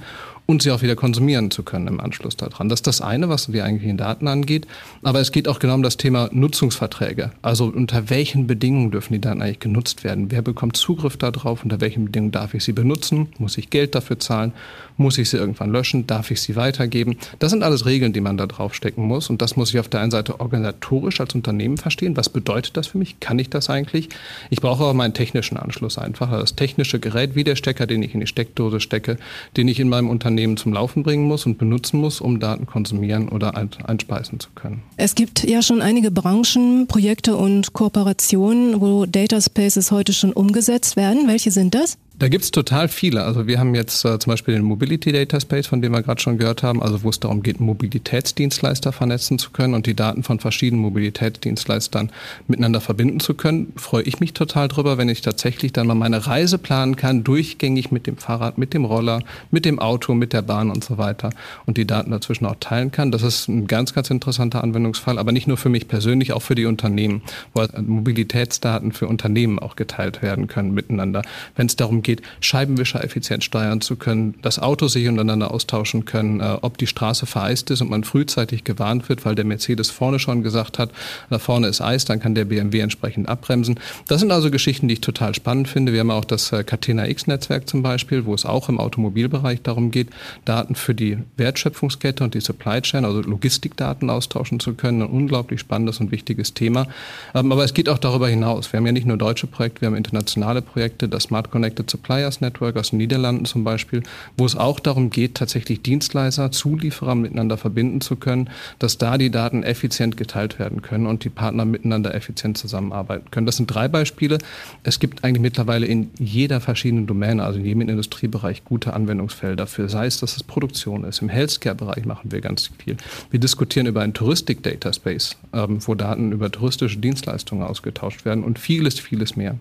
und 0.52 0.62
sie 0.62 0.72
auch 0.72 0.82
wieder 0.82 0.96
konsumieren 0.96 1.50
zu 1.50 1.64
können 1.64 1.88
im 1.88 2.00
Anschluss 2.00 2.36
daran. 2.36 2.70
Das 2.70 2.80
ist 2.80 2.88
das 2.88 3.02
eine, 3.02 3.30
was 3.30 3.48
die 3.48 3.62
eigentlichen 3.62 3.98
Daten 3.98 4.28
angeht. 4.28 4.68
Aber 5.02 5.20
es 5.20 5.32
geht 5.32 5.48
auch 5.48 5.60
genau 5.60 5.76
um 5.76 5.84
das 5.84 5.98
Thema 5.98 6.30
Nutzungsverträge. 6.32 7.32
Also 7.42 7.66
unter 7.66 8.10
welchen 8.10 8.48
Bedingungen 8.48 8.92
dürfen 8.92 9.14
die 9.14 9.22
Daten 9.22 9.42
eigentlich 9.42 9.60
genutzt 9.60 10.04
werden? 10.04 10.30
Wer 10.30 10.42
bekommt 10.42 10.78
Zugriff 10.78 11.18
darauf? 11.18 11.64
Unter 11.64 11.80
welchen 11.80 12.06
Bedingungen 12.06 12.32
darf 12.32 12.54
ich 12.54 12.64
sie 12.64 12.74
benutzen? 12.74 13.30
Muss 13.38 13.58
ich 13.58 13.70
Geld 13.70 13.96
dafür 13.96 14.20
zahlen? 14.20 14.54
Muss 14.98 15.18
ich 15.18 15.30
sie 15.30 15.38
irgendwann 15.38 15.72
löschen? 15.72 16.06
Darf 16.06 16.32
ich 16.32 16.42
sie 16.42 16.56
weitergeben? 16.56 17.18
Das 17.40 17.52
sind 17.52 17.64
alles 17.64 17.81
Regeln, 17.86 18.13
die 18.13 18.22
man 18.22 18.38
da 18.38 18.48
draufstecken 18.48 19.06
muss. 19.06 19.30
Und 19.30 19.42
das 19.42 19.56
muss 19.56 19.74
ich 19.74 19.80
auf 19.80 19.88
der 19.88 20.01
einen 20.01 20.12
Seite 20.12 20.39
organisatorisch 20.39 21.19
als 21.19 21.36
Unternehmen 21.36 21.78
verstehen. 21.78 22.18
Was 22.18 22.30
bedeutet 22.30 22.78
das 22.78 22.88
für 22.88 22.98
mich? 22.98 23.19
Kann 23.19 23.39
ich 23.39 23.50
das 23.50 23.69
eigentlich? 23.69 24.10
Ich 24.50 24.62
brauche 24.62 24.83
auch 24.83 24.94
meinen 24.94 25.13
technischen 25.13 25.57
Anschluss 25.57 25.98
einfach. 25.98 26.31
Das 26.31 26.56
technische 26.56 27.00
Gerät 27.00 27.36
wie 27.36 27.44
der 27.44 27.56
Stecker, 27.56 27.88
den 27.88 28.04
ich 28.04 28.13
in 28.13 28.19
die 28.19 28.28
Steckdose 28.28 28.80
stecke, 28.80 29.18
den 29.56 29.68
ich 29.68 29.80
in 29.80 29.89
meinem 29.89 30.10
Unternehmen 30.10 30.31
Unternehmen 30.42 30.57
zum 30.57 30.74
Laufen 30.74 31.04
bringen 31.04 31.28
muss 31.28 31.45
und 31.45 31.57
benutzen 31.57 32.00
muss, 32.00 32.22
um 32.22 32.39
Daten 32.39 32.66
konsumieren 32.66 33.30
oder 33.30 33.56
einspeisen 33.56 34.39
zu 34.39 34.50
können. 34.56 34.81
Es 34.98 35.16
gibt 35.16 35.44
ja 35.44 35.62
schon 35.62 35.81
einige 35.81 36.10
Branchen, 36.10 36.88
Projekte 36.88 37.36
und 37.36 37.74
Kooperationen, 37.74 38.81
wo 38.81 39.06
Data 39.06 39.42
Spaces 39.42 39.92
heute 39.92 40.13
schon 40.13 40.31
umgesetzt 40.33 40.95
werden. 40.95 41.28
Welche 41.28 41.51
sind 41.51 41.75
das? 41.75 41.98
Da 42.21 42.27
gibt's 42.27 42.51
total 42.51 42.88
viele. 42.88 43.23
Also 43.23 43.47
wir 43.47 43.57
haben 43.57 43.73
jetzt 43.73 44.06
äh, 44.06 44.19
zum 44.19 44.29
Beispiel 44.29 44.53
den 44.53 44.63
Mobility 44.63 45.12
Data 45.12 45.39
Space, 45.39 45.65
von 45.65 45.81
dem 45.81 45.91
wir 45.91 46.03
gerade 46.03 46.21
schon 46.21 46.38
gehört 46.38 46.62
haben, 46.62 46.79
also 46.79 47.01
wo 47.01 47.09
es 47.09 47.19
darum 47.19 47.41
geht, 47.41 47.59
Mobilitätsdienstleister 47.59 48.91
vernetzen 48.91 49.39
zu 49.39 49.50
können 49.50 49.73
und 49.73 49.88
die 49.88 49.95
Daten 49.95 50.21
von 50.21 50.39
verschiedenen 50.39 50.83
Mobilitätsdienstleistern 50.83 52.12
miteinander 52.47 52.79
verbinden 52.79 53.21
zu 53.21 53.33
können. 53.33 53.73
Freue 53.75 54.03
ich 54.03 54.19
mich 54.19 54.33
total 54.33 54.68
drüber, 54.68 55.00
wenn 55.00 55.09
ich 55.09 55.23
tatsächlich 55.23 55.73
dann 55.73 55.88
mal 55.88 55.95
meine 55.95 56.27
Reise 56.27 56.59
planen 56.59 56.95
kann, 56.95 57.23
durchgängig 57.23 57.91
mit 57.91 58.06
dem 58.06 58.18
Fahrrad, 58.18 58.59
mit 58.59 58.75
dem 58.75 58.85
Roller, 58.85 59.23
mit 59.50 59.65
dem 59.65 59.79
Auto, 59.79 60.13
mit 60.13 60.31
der 60.31 60.44
Bahn 60.44 60.69
und 60.69 60.83
so 60.83 61.00
weiter 61.00 61.31
und 61.65 61.77
die 61.77 61.88
Daten 61.88 62.12
dazwischen 62.12 62.45
auch 62.45 62.57
teilen 62.59 62.91
kann. 62.91 63.12
Das 63.12 63.23
ist 63.23 63.47
ein 63.47 63.65
ganz, 63.65 63.95
ganz 63.95 64.12
interessanter 64.12 64.63
Anwendungsfall, 64.63 65.18
aber 65.18 65.31
nicht 65.31 65.47
nur 65.47 65.57
für 65.57 65.69
mich 65.69 65.88
persönlich, 65.88 66.33
auch 66.33 66.44
für 66.44 66.53
die 66.53 66.65
Unternehmen, 66.65 67.23
wo 67.56 67.65
Mobilitätsdaten 67.81 68.91
für 68.91 69.07
Unternehmen 69.07 69.57
auch 69.57 69.75
geteilt 69.75 70.21
werden 70.21 70.45
können 70.45 70.75
miteinander. 70.75 71.23
Wenn 71.56 71.65
es 71.65 71.75
darum 71.75 72.03
geht, 72.03 72.11
geht, 72.12 72.22
Scheibenwischer 72.42 73.04
effizient 73.04 73.44
steuern 73.44 73.80
zu 73.80 73.96
können, 73.96 74.36
das 74.42 74.60
Auto 74.60 74.88
sich 74.88 75.08
untereinander 75.08 75.52
austauschen 75.52 76.06
können, 76.06 76.42
äh, 76.42 76.58
ob 76.62 76.78
die 76.78 76.88
Straße 76.88 77.25
vereist 77.25 77.72
ist 77.72 77.81
und 77.81 77.90
man 77.90 78.04
frühzeitig 78.04 78.63
gewarnt 78.63 79.08
wird, 79.08 79.25
weil 79.25 79.36
der 79.36 79.46
Mercedes 79.46 79.90
vorne 79.90 80.19
schon 80.19 80.44
gesagt 80.44 80.78
hat, 80.78 80.92
da 81.30 81.40
vorne 81.40 81.68
ist 81.68 81.80
Eis, 81.81 82.04
dann 82.06 82.19
kann 82.19 82.35
der 82.35 82.45
BMW 82.45 82.80
entsprechend 82.80 83.30
abbremsen. 83.30 83.80
Das 84.07 84.19
sind 84.19 84.31
also 84.31 84.52
Geschichten, 84.52 84.88
die 84.88 84.95
ich 84.95 85.02
total 85.02 85.33
spannend 85.33 85.69
finde. 85.69 85.94
Wir 85.94 86.02
haben 86.02 86.12
auch 86.12 86.26
das 86.26 86.52
äh, 86.52 86.64
Catena 86.64 87.07
X-Netzwerk 87.07 87.69
zum 87.69 87.81
Beispiel, 87.81 88.26
wo 88.26 88.33
es 88.33 88.45
auch 88.45 88.68
im 88.68 88.80
Automobilbereich 88.80 89.62
darum 89.62 89.92
geht, 89.92 90.09
Daten 90.44 90.76
für 90.76 90.94
die 90.94 91.18
Wertschöpfungskette 91.38 92.24
und 92.24 92.33
die 92.33 92.42
Supply 92.42 92.81
Chain, 92.81 93.06
also 93.06 93.21
Logistikdaten 93.21 94.09
austauschen 94.09 94.59
zu 94.59 94.74
können. 94.74 95.02
Ein 95.02 95.09
unglaublich 95.09 95.62
spannendes 95.62 96.00
und 96.00 96.12
wichtiges 96.12 96.54
Thema. 96.54 96.88
Ähm, 97.33 97.52
aber 97.52 97.64
es 97.64 97.74
geht 97.74 97.88
auch 97.88 98.00
darüber 98.00 98.28
hinaus. 98.28 98.74
Wir 98.74 98.80
haben 98.80 98.85
ja 98.85 98.92
nicht 98.92 99.07
nur 99.07 99.18
deutsche 99.18 99.47
Projekte, 99.47 99.81
wir 99.81 99.88
haben 99.88 99.95
internationale 99.95 100.62
Projekte, 100.62 101.07
das 101.07 101.24
Smart 101.24 101.52
Connected 101.52 101.90
Suppliers 102.02 102.42
Network 102.42 102.78
aus 102.78 102.90
den 102.90 102.98
Niederlanden 102.98 103.46
zum 103.46 103.64
Beispiel, 103.64 104.02
wo 104.38 104.46
es 104.46 104.56
auch 104.56 104.80
darum 104.80 105.12
geht, 105.12 105.36
tatsächlich 105.36 105.81
Dienstleister, 105.84 106.52
Zulieferer 106.52 107.14
miteinander 107.16 107.58
verbinden 107.58 108.02
zu 108.02 108.16
können, 108.16 108.50
dass 108.80 108.98
da 108.98 109.18
die 109.18 109.30
Daten 109.30 109.64
effizient 109.64 110.18
geteilt 110.18 110.58
werden 110.58 110.81
können 110.81 111.06
und 111.06 111.24
die 111.24 111.30
Partner 111.30 111.66
miteinander 111.66 112.16
effizient 112.16 112.58
zusammenarbeiten 112.58 113.30
können. 113.30 113.46
Das 113.46 113.58
sind 113.58 113.68
drei 113.68 113.88
Beispiele. 113.88 114.40
Es 114.84 115.00
gibt 115.00 115.24
eigentlich 115.24 115.42
mittlerweile 115.42 115.86
in 115.86 116.10
jeder 116.18 116.60
verschiedenen 116.60 117.06
Domäne, 117.06 117.44
also 117.44 117.60
in 117.60 117.66
jedem 117.66 117.81
Industriebereich, 117.81 118.64
gute 118.66 118.94
Anwendungsfelder 118.94 119.58
dafür. 119.58 119.88
Sei 119.88 120.08
es, 120.08 120.20
dass 120.20 120.36
es 120.36 120.44
Produktion 120.44 121.04
ist. 121.04 121.22
Im 121.22 121.30
Healthcare-Bereich 121.30 122.06
machen 122.06 122.31
wir 122.31 122.42
ganz 122.42 122.72
viel. 122.84 122.98
Wir 123.30 123.40
diskutieren 123.40 123.86
über 123.86 124.02
einen 124.02 124.14
Touristik-Data 124.14 124.92
Space, 124.92 125.38
ähm, 125.54 125.78
wo 125.86 125.94
Daten 125.94 126.31
über 126.31 126.52
touristische 126.52 126.98
Dienstleistungen 126.98 127.64
ausgetauscht 127.64 128.26
werden 128.26 128.44
und 128.44 128.58
vieles, 128.58 129.00
vieles 129.00 129.36
mehr. 129.36 129.56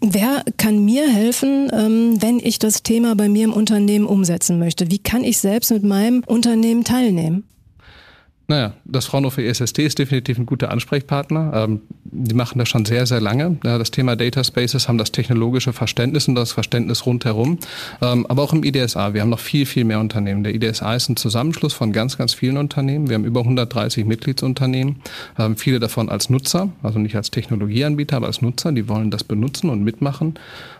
Wer 0.00 0.44
kann 0.56 0.84
mir 0.84 1.08
helfen, 1.08 1.51
ähm, 1.72 2.20
wenn 2.20 2.38
ich 2.38 2.58
das 2.58 2.82
Thema 2.82 3.14
bei 3.14 3.28
mir 3.28 3.44
im 3.44 3.52
Unternehmen 3.52 4.06
umsetzen 4.06 4.58
möchte? 4.58 4.90
Wie 4.90 4.98
kann 4.98 5.24
ich 5.24 5.38
selbst 5.38 5.70
mit 5.70 5.82
meinem 5.82 6.22
Unternehmen 6.26 6.84
teilnehmen? 6.84 7.44
Naja, 8.48 8.74
das 8.84 9.06
Fraunhofer 9.06 9.42
ESST 9.42 9.78
ist 9.78 9.98
definitiv 9.98 10.38
ein 10.38 10.46
guter 10.46 10.70
Ansprechpartner. 10.70 11.52
Ähm, 11.54 11.82
die 12.04 12.34
machen 12.34 12.58
das 12.58 12.68
schon 12.68 12.84
sehr, 12.84 13.06
sehr 13.06 13.20
lange. 13.20 13.56
Ja, 13.64 13.78
das 13.78 13.90
Thema 13.90 14.16
Data 14.16 14.42
Spaces 14.42 14.88
haben 14.88 14.98
das 14.98 15.12
technologische 15.12 15.72
Verständnis 15.72 16.28
und 16.28 16.34
das 16.34 16.52
Verständnis 16.52 17.06
rundherum. 17.06 17.58
Ähm, 18.02 18.26
aber 18.26 18.42
auch 18.42 18.52
im 18.52 18.64
IDSA. 18.64 19.14
Wir 19.14 19.22
haben 19.22 19.30
noch 19.30 19.38
viel, 19.38 19.64
viel 19.64 19.84
mehr 19.84 20.00
Unternehmen. 20.00 20.42
Der 20.42 20.54
IDSA 20.54 20.94
ist 20.94 21.08
ein 21.08 21.16
Zusammenschluss 21.16 21.72
von 21.72 21.92
ganz, 21.92 22.18
ganz 22.18 22.34
vielen 22.34 22.56
Unternehmen. 22.56 23.08
Wir 23.08 23.14
haben 23.14 23.24
über 23.24 23.40
130 23.40 24.04
Mitgliedsunternehmen. 24.04 24.96
Ähm, 25.38 25.56
viele 25.56 25.78
davon 25.78 26.08
als 26.08 26.28
Nutzer, 26.28 26.68
also 26.82 26.98
nicht 26.98 27.14
als 27.16 27.30
Technologieanbieter, 27.30 28.16
aber 28.16 28.26
als 28.26 28.42
Nutzer. 28.42 28.72
Die 28.72 28.88
wollen 28.88 29.10
das 29.10 29.22
benutzen 29.24 29.70
und 29.70 29.84
mitmachen 29.84 30.34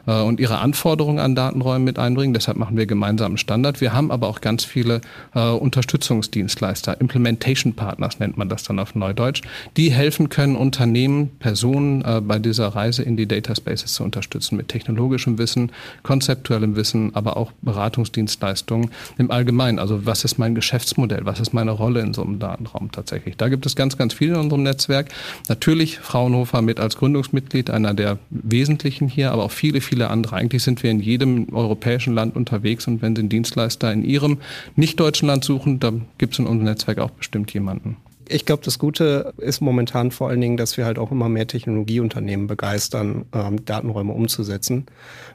äh, 0.07 0.21
und 0.21 0.41
ihre 0.41 0.59
Anforderungen 0.59 1.21
an 1.21 1.37
Datenräume 1.37 1.85
mit 1.85 1.99
einbringen. 1.99 2.35
Deshalb 2.35 2.59
machen 2.59 2.77
wir 2.77 2.87
gemeinsamen 2.87 3.39
Standard. 3.39 3.81
Wir 3.81 3.93
haben 3.93 4.11
aber 4.11 4.27
auch 4.27 4.41
ganz 4.41 4.65
viele 4.65 5.01
äh, 5.35 5.49
Unterstützungsdienstleister, 5.49 7.01
Implementation 7.01 7.52
Partners 7.55 8.19
nennt 8.19 8.37
man 8.37 8.49
das 8.49 8.63
dann 8.63 8.79
auf 8.79 8.95
Neudeutsch, 8.95 9.43
die 9.77 9.93
helfen 9.93 10.29
können, 10.29 10.57
Unternehmen, 10.57 11.31
Personen 11.39 12.03
äh, 12.03 12.21
bei 12.21 12.39
dieser 12.39 12.69
Reise 12.69 13.03
in 13.03 13.17
die 13.17 13.27
Data 13.27 13.55
Spaces 13.55 13.95
zu 13.95 14.05
unterstützen 14.05 14.57
mit 14.57 14.69
technologischem 14.69 15.39
Wissen, 15.39 15.73
konzeptuellem 16.03 16.77
Wissen, 16.77 17.15
aber 17.15 17.37
auch 17.37 17.53
Beratungsdienstleistungen 17.63 18.91
im 19.19 19.31
Allgemeinen. 19.31 19.79
Also 19.79 20.07
was 20.07 20.25
ist 20.25 20.39
mein 20.39 20.55
Geschäftsmodell? 20.55 21.25
Was 21.25 21.41
ist 21.41 21.53
meine 21.53 21.71
Rolle 21.71 22.01
in 22.01 22.15
so 22.15 22.23
einem 22.23 22.39
Datenraum 22.39 22.91
tatsächlich? 22.93 23.37
Da 23.37 23.49
gibt 23.49 23.67
es 23.67 23.77
ganz, 23.77 23.97
ganz 23.97 24.15
viel 24.15 24.31
in 24.31 24.37
unserem 24.37 24.63
Netzwerk. 24.63 25.09
Natürlich 25.49 25.99
Fraunhofer 25.99 26.63
mit 26.63 26.81
als 26.81 26.97
Gründungsmitglied, 26.97 27.71
einer 27.71 27.95
der 27.95 28.19
wesentlichen 28.31 29.09
hier, 29.09 29.33
aber 29.33 29.45
auch 29.45 29.51
viele, 29.51 29.81
viele 29.81 30.11
andere. 30.11 30.37
Eigentlich 30.37 30.63
sind 30.63 30.83
wir 30.83 30.91
in 30.91 31.01
jedem 31.01 31.53
europäischen 31.53 32.15
Land 32.15 32.37
unterwegs 32.37 32.87
und 32.87 33.03
wenn 33.03 33.17
Sie 33.17 33.21
einen 33.21 33.29
Dienstleister 33.29 33.93
in 33.93 34.05
Ihrem 34.05 34.39
nicht-deutschen 34.77 35.29
Land 35.29 35.45
suchen, 35.45 35.81
dann 35.81 36.07
gibt 36.19 36.35
es 36.35 36.39
in 36.39 36.47
unserem 36.47 36.65
Netzwerk 36.65 36.99
auch 36.99 37.11
bestimmt 37.11 37.42
jemanden. 37.51 37.97
Ich 38.29 38.47
glaube, 38.47 38.63
das 38.65 38.79
Gute 38.79 39.35
ist 39.39 39.61
momentan 39.61 40.11
vor 40.11 40.29
allen 40.29 40.41
Dingen, 40.41 40.57
dass 40.57 40.77
wir 40.77 40.85
halt 40.85 40.99
auch 40.99 41.11
immer 41.11 41.29
mehr 41.29 41.47
Technologieunternehmen 41.47 42.47
begeistern, 42.47 43.27
ähm, 43.35 43.65
Datenräume 43.65 44.13
umzusetzen. 44.13 44.87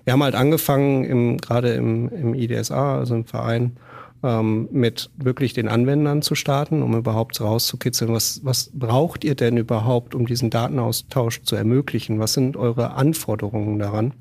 Wir 0.05 0.13
haben 0.13 0.23
halt 0.23 0.35
angefangen, 0.35 1.03
im, 1.03 1.37
gerade 1.37 1.73
im, 1.73 2.09
im 2.09 2.33
IDSA, 2.33 2.97
also 2.97 3.15
im 3.15 3.25
Verein, 3.25 3.77
ähm, 4.23 4.67
mit 4.71 5.09
wirklich 5.17 5.53
den 5.53 5.67
Anwendern 5.67 6.21
zu 6.21 6.33
starten, 6.35 6.81
um 6.81 6.95
überhaupt 6.95 7.39
rauszukitzeln, 7.39 8.11
was, 8.11 8.41
was 8.43 8.71
braucht 8.73 9.23
ihr 9.23 9.35
denn 9.35 9.57
überhaupt, 9.57 10.15
um 10.15 10.25
diesen 10.25 10.49
Datenaustausch 10.49 11.43
zu 11.43 11.55
ermöglichen? 11.55 12.19
Was 12.19 12.33
sind 12.33 12.57
eure 12.57 12.93
Anforderungen 12.93 13.79
daran? 13.79 14.13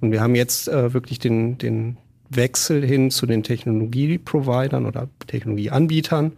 Und 0.00 0.10
wir 0.10 0.20
haben 0.20 0.34
jetzt 0.34 0.68
äh, 0.68 0.92
wirklich 0.92 1.18
den, 1.18 1.56
den 1.58 1.96
Wechsel 2.28 2.84
hin 2.84 3.10
zu 3.10 3.26
den 3.26 3.42
Technologieprovidern 3.42 4.86
oder 4.86 5.08
Technologieanbietern, 5.26 6.32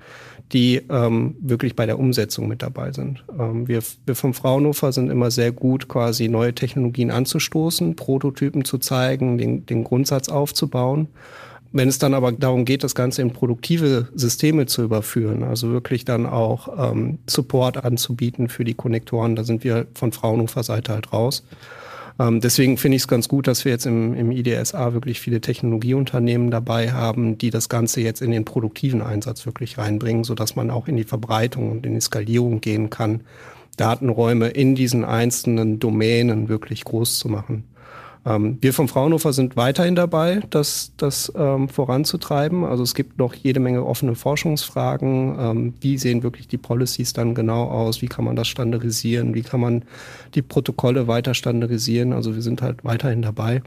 die 0.55 0.81
ähm, 0.89 1.35
wirklich 1.41 1.75
bei 1.75 1.85
der 1.85 1.99
Umsetzung 1.99 2.47
mit 2.47 2.63
dabei 2.63 2.93
sind. 2.93 3.25
Ähm, 3.39 3.67
wir, 3.67 3.83
wir 4.07 4.15
vom 4.15 4.33
Fraunhofer 4.33 4.93
sind 4.93 5.11
immer 5.11 5.33
sehr 5.33 5.51
gut, 5.51 5.89
quasi 5.89 6.29
neue 6.29 6.55
Technologien 6.55 7.11
anzustoßen, 7.11 7.97
Prototypen 7.97 8.65
zu 8.65 8.79
zeigen, 8.79 9.37
den, 9.37 9.67
den 9.67 9.83
Grundsatz 9.83 10.29
aufzubauen. 10.29 11.09
Wenn 11.73 11.89
es 11.89 11.99
dann 11.99 12.15
aber 12.15 12.31
darum 12.31 12.65
geht, 12.65 12.85
das 12.85 12.95
Ganze 12.95 13.21
in 13.21 13.33
produktive 13.33 14.07
Systeme 14.15 14.67
zu 14.67 14.85
überführen, 14.85 15.43
also 15.43 15.73
wirklich 15.73 16.05
dann 16.05 16.25
auch 16.25 16.93
ähm, 16.93 17.19
Support 17.27 17.85
anzubieten 17.85 18.49
für 18.49 18.63
die 18.63 18.75
Konnektoren, 18.75 19.35
da 19.35 19.43
sind 19.43 19.65
wir 19.65 19.87
von 19.93 20.13
Fraunhofer 20.13 20.63
Seite 20.63 20.93
halt 20.93 21.13
raus. 21.13 21.43
Ähm, 22.19 22.41
deswegen 22.41 22.77
finde 22.77 22.97
ich 22.97 23.03
es 23.03 23.09
ganz 23.09 23.29
gut, 23.29 23.47
dass 23.47 23.65
wir 23.65 23.73
jetzt 23.73 23.87
im, 23.87 24.15
im 24.15 24.31
IDSA 24.31 24.93
wirklich 24.93 25.21
viele 25.21 25.41
Technologieunternehmen 25.41 26.51
dabei 26.51 26.93
haben, 26.93 27.39
die 27.39 27.51
das 27.51 27.69
Ganze 27.69 28.01
jetzt 28.01 28.23
in 28.23 28.31
den 28.31 28.45
produktiven 28.45 29.03
Einsatz 29.03 29.47
wirklich 29.47 29.79
reinbringen, 29.79 30.25
sodass 30.25 30.55
man 30.55 30.71
auch 30.71 30.87
in 30.87 30.97
die 30.97 31.05
Verbreitung 31.05 31.71
und 31.73 31.87
in 31.87 31.95
die 31.95 32.01
Skalierung 32.01 32.61
gehen 32.61 32.91
kann, 32.91 33.23
Datenräume 33.77 34.49
in 34.49 34.77
diesen 34.77 35.05
einzelnen 35.05 35.81
Domänen 35.81 36.49
wirklich 36.49 36.85
groß 36.85 37.19
zu 37.19 37.29
machen. 37.29 37.65
Ähm, 38.27 38.59
wir 38.61 38.73
vom 38.73 38.89
Fraunhofer 38.89 39.33
sind 39.33 39.57
weiterhin 39.57 39.95
dabei, 39.95 40.41
das, 40.51 40.93
das 40.97 41.33
ähm, 41.37 41.69
voranzutreiben. 41.69 42.65
Also 42.65 42.83
es 42.83 42.95
gibt 42.95 43.19
noch 43.19 43.35
jede 43.35 43.61
Menge 43.61 43.85
offene 43.85 44.15
Forschungsfragen. 44.15 45.37
Ähm, 45.39 45.75
wie 45.81 45.99
sehen 45.99 46.23
wirklich 46.23 46.49
die 46.49 46.59
Policies 46.59 47.13
dann 47.13 47.35
genau 47.35 47.65
aus? 47.65 48.03
Wie 48.03 48.07
kann 48.07 48.25
man 48.25 48.37
das 48.37 48.49
standardisieren? 48.49 49.35
Wie 49.35 49.43
kann 49.43 49.61
man 49.61 49.83
die 50.35 50.43
Protokolle 50.43 51.07
weiter 51.07 51.35
standardisieren? 51.35 52.13
Also 52.13 52.35
wir 52.35 52.43
sind 52.43 52.63
halt 52.63 52.85
weiterhin 52.85 53.23
dabei. 53.23 53.63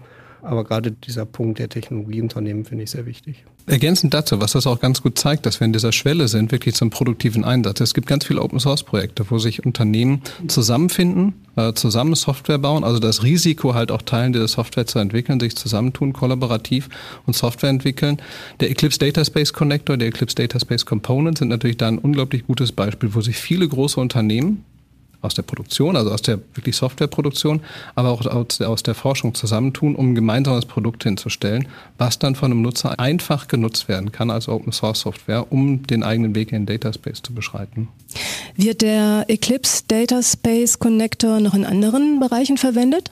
Aber 0.48 0.63
gerade 0.63 0.94
dieser 0.94 1.25
Punkt 1.25 1.60
der 1.60 1.68
Technologieunternehmen 1.68 2.63
finde 2.63 2.86
ich 2.86 2.92
sehr 2.92 3.06
wichtig. 3.06 3.44
Ergänzend 3.66 4.13
dazu, 4.13 4.39
was 4.39 4.54
das 4.54 4.66
auch 4.66 4.80
ganz 4.80 5.01
gut 5.01 5.20
zeigt, 5.20 5.46
dass 5.46 5.60
wir 5.60 5.66
in 5.66 5.74
dieser 5.74 5.92
Schwelle 5.92 6.30
sind, 6.30 6.54
wirklich 6.54 6.74
zum 6.74 6.89
produktiven 6.89 7.44
Einsatz. 7.44 7.82
Es 7.82 7.94
gibt 7.94 8.08
ganz 8.08 8.25
viele 8.25 8.42
Open-Source-Projekte, 8.42 9.30
wo 9.30 9.39
sich 9.39 9.66
Unternehmen 9.66 10.22
zusammenfinden, 10.48 11.34
äh, 11.58 11.74
zusammen 11.74 12.16
Software 12.16 12.60
bauen, 12.60 12.86
also 12.86 13.00
das 13.00 13.24
Risiko 13.24 13.74
halt 13.74 13.92
auch 13.92 14.01
teilen, 14.01 14.32
diese 14.32 14.48
Software 14.48 14.88
zu 14.88 15.00
entwickeln, 15.00 15.42
sich 15.42 15.58
zusammentun, 15.58 16.13
kollaborativ 16.13 16.88
und 17.25 17.36
Software 17.36 17.70
entwickeln. 17.70 18.22
Der 18.62 18.72
Eclipse 18.72 19.00
Data 19.00 19.25
Space 19.25 19.51
Connector, 19.51 19.98
der 19.98 20.08
Eclipse 20.08 20.36
Data 20.36 20.62
Space 20.62 20.86
Component 20.86 21.39
sind 21.39 21.50
natürlich 21.50 21.75
da 21.75 21.89
ein 21.89 21.98
unglaublich 21.98 22.48
gutes 22.48 22.72
Beispiel, 22.72 23.13
wo 23.13 23.20
sich 23.20 23.36
viele 23.36 23.68
große 23.68 24.00
Unternehmen 24.00 24.63
aus 25.27 25.36
der 25.36 25.43
Produktion, 25.43 25.96
also 25.96 26.12
aus 26.12 26.24
der 26.24 26.39
wirklich 26.55 26.75
Softwareproduktion, 26.75 27.62
aber 27.96 28.10
auch 28.10 28.25
aus 28.25 28.57
der, 28.57 28.69
aus 28.69 28.81
der 28.81 28.96
Forschung 28.96 29.36
zusammentun, 29.36 29.96
um 29.96 30.12
ein 30.12 30.15
gemeinsames 30.15 30.65
Produkt 30.65 31.03
hinzustellen, 31.03 31.67
was 31.98 32.17
dann 32.17 32.36
von 32.36 32.51
einem 32.51 32.62
Nutzer 32.63 33.00
einfach 33.00 33.48
genutzt 33.48 33.88
werden 33.88 34.12
kann 34.12 34.31
als 34.31 34.48
Open 34.48 34.72
Source 34.72 35.01
Software, 35.01 35.51
um 35.51 35.86
den 35.86 36.01
eigenen 36.01 36.34
Weg 36.34 36.51
in 36.51 36.65
den 36.65 36.65
Data 36.65 36.91
Space 36.91 37.22
zu 37.22 37.34
beschreiten. 37.34 37.89
Wird 38.55 38.81
der 38.81 39.25
Eclipse 39.27 39.84
Data 39.88 40.24
Space 40.24 40.79
Connector 40.79 41.39
noch 41.39 41.53
in 41.53 41.65
anderen 41.65 42.19
Bereichen 42.19 42.57
verwendet? 42.57 43.12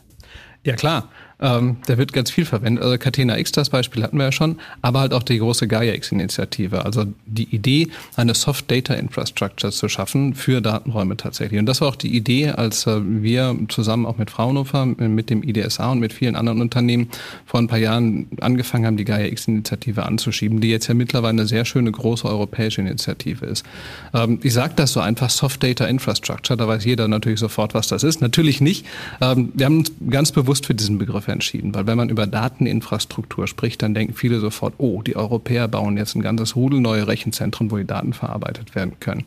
Ja 0.64 0.76
klar. 0.76 1.10
Ähm, 1.42 1.78
der 1.88 1.98
wird 1.98 2.14
ganz 2.14 2.32
viel 2.32 2.46
verwendet. 2.46 2.84
Also 2.84 2.98
Catena 2.98 3.38
X, 3.38 3.52
das 3.52 3.70
Beispiel 3.70 4.04
hatten 4.04 4.18
wir 4.18 4.26
ja 4.26 4.32
schon, 4.32 4.58
aber 4.82 5.02
halt 5.02 5.14
auch 5.14 5.24
die 5.24 5.38
große 5.38 5.68
Gaia 5.68 5.94
X-Initiative. 5.94 6.86
Also 6.86 7.06
die 7.26 7.54
Idee, 7.54 7.90
eine 8.16 8.34
Soft 8.34 8.72
Data 8.72 8.94
Infrastructure 8.94 9.72
zu 9.72 9.90
schaffen 9.90 10.34
für 10.34 10.62
Datenräume 10.62 11.18
tatsächlich. 11.18 11.60
Und 11.60 11.66
das 11.66 11.82
war 11.82 11.90
auch 11.90 11.96
die 11.96 12.16
Idee, 12.16 12.52
als 12.52 12.88
äh, 12.88 13.02
wir 13.04 13.56
zusammen 13.68 14.06
auch 14.06 14.18
mit 14.18 14.32
Fraunhofer, 14.32 14.86
mit 14.86 15.30
dem 15.30 15.44
IDSA 15.44 15.92
und 15.92 16.00
mit 16.00 16.14
vielen 16.14 16.36
anderen 16.36 16.62
Unternehmen 16.62 17.10
vor 17.46 17.60
ein 17.60 17.68
paar 17.68 17.80
Jahren 17.80 18.28
angefangen 18.40 18.86
haben, 18.86 18.98
die 18.98 19.06
Gaia 19.06 19.26
X-Initiative 19.26 20.04
anzuschieben, 20.04 20.62
die 20.62 20.70
jetzt 20.70 20.88
ja 20.88 20.94
mittlerweile 20.94 21.32
eine 21.32 21.48
sehr 21.48 21.66
schöne 21.66 21.92
große 21.92 22.26
europäische 22.26 22.82
Initiative 22.82 23.46
ist. 23.46 23.66
Ähm, 24.14 24.40
ich 24.42 24.54
sage 24.54 24.74
das 24.78 24.94
so 24.94 25.02
einfach, 25.02 25.30
Soft 25.30 25.64
Data 25.64 25.86
Infrastructure, 25.86 26.56
da 26.56 26.68
weiß 26.68 26.86
jeder 26.86 27.08
natürlich 27.08 27.40
sofort, 27.40 27.74
was 27.74 27.88
das 27.88 28.04
ist. 28.04 28.22
Natürlich 28.22 28.62
nicht. 28.62 28.86
Ähm, 29.20 29.52
wir 29.54 29.66
haben 29.66 29.80
uns 29.80 29.92
ganz 30.10 30.32
bewusst 30.32 30.66
für 30.66 30.76
diesen 30.76 30.98
Begriff 30.98 31.26
entschieden. 31.36 31.76
Weil 31.76 31.86
wenn 31.86 31.98
man 31.98 32.10
über 32.10 32.26
Dateninfrastruktur 32.26 33.48
spricht, 33.48 33.82
dann 33.84 33.94
denken 33.94 34.16
viele 34.16 34.40
sofort, 34.40 34.74
oh, 34.80 35.02
die 35.04 35.16
Europäer 35.16 35.68
bauen 35.68 35.98
jetzt 35.98 36.16
ein 36.16 36.22
ganzes 36.22 36.56
Rudel 36.56 36.80
neue 36.80 37.08
Rechenzentren, 37.08 37.70
wo 37.70 37.78
die 37.78 37.86
Daten 37.86 38.14
verarbeitet 38.14 38.74
werden 38.74 39.00
können. 39.00 39.26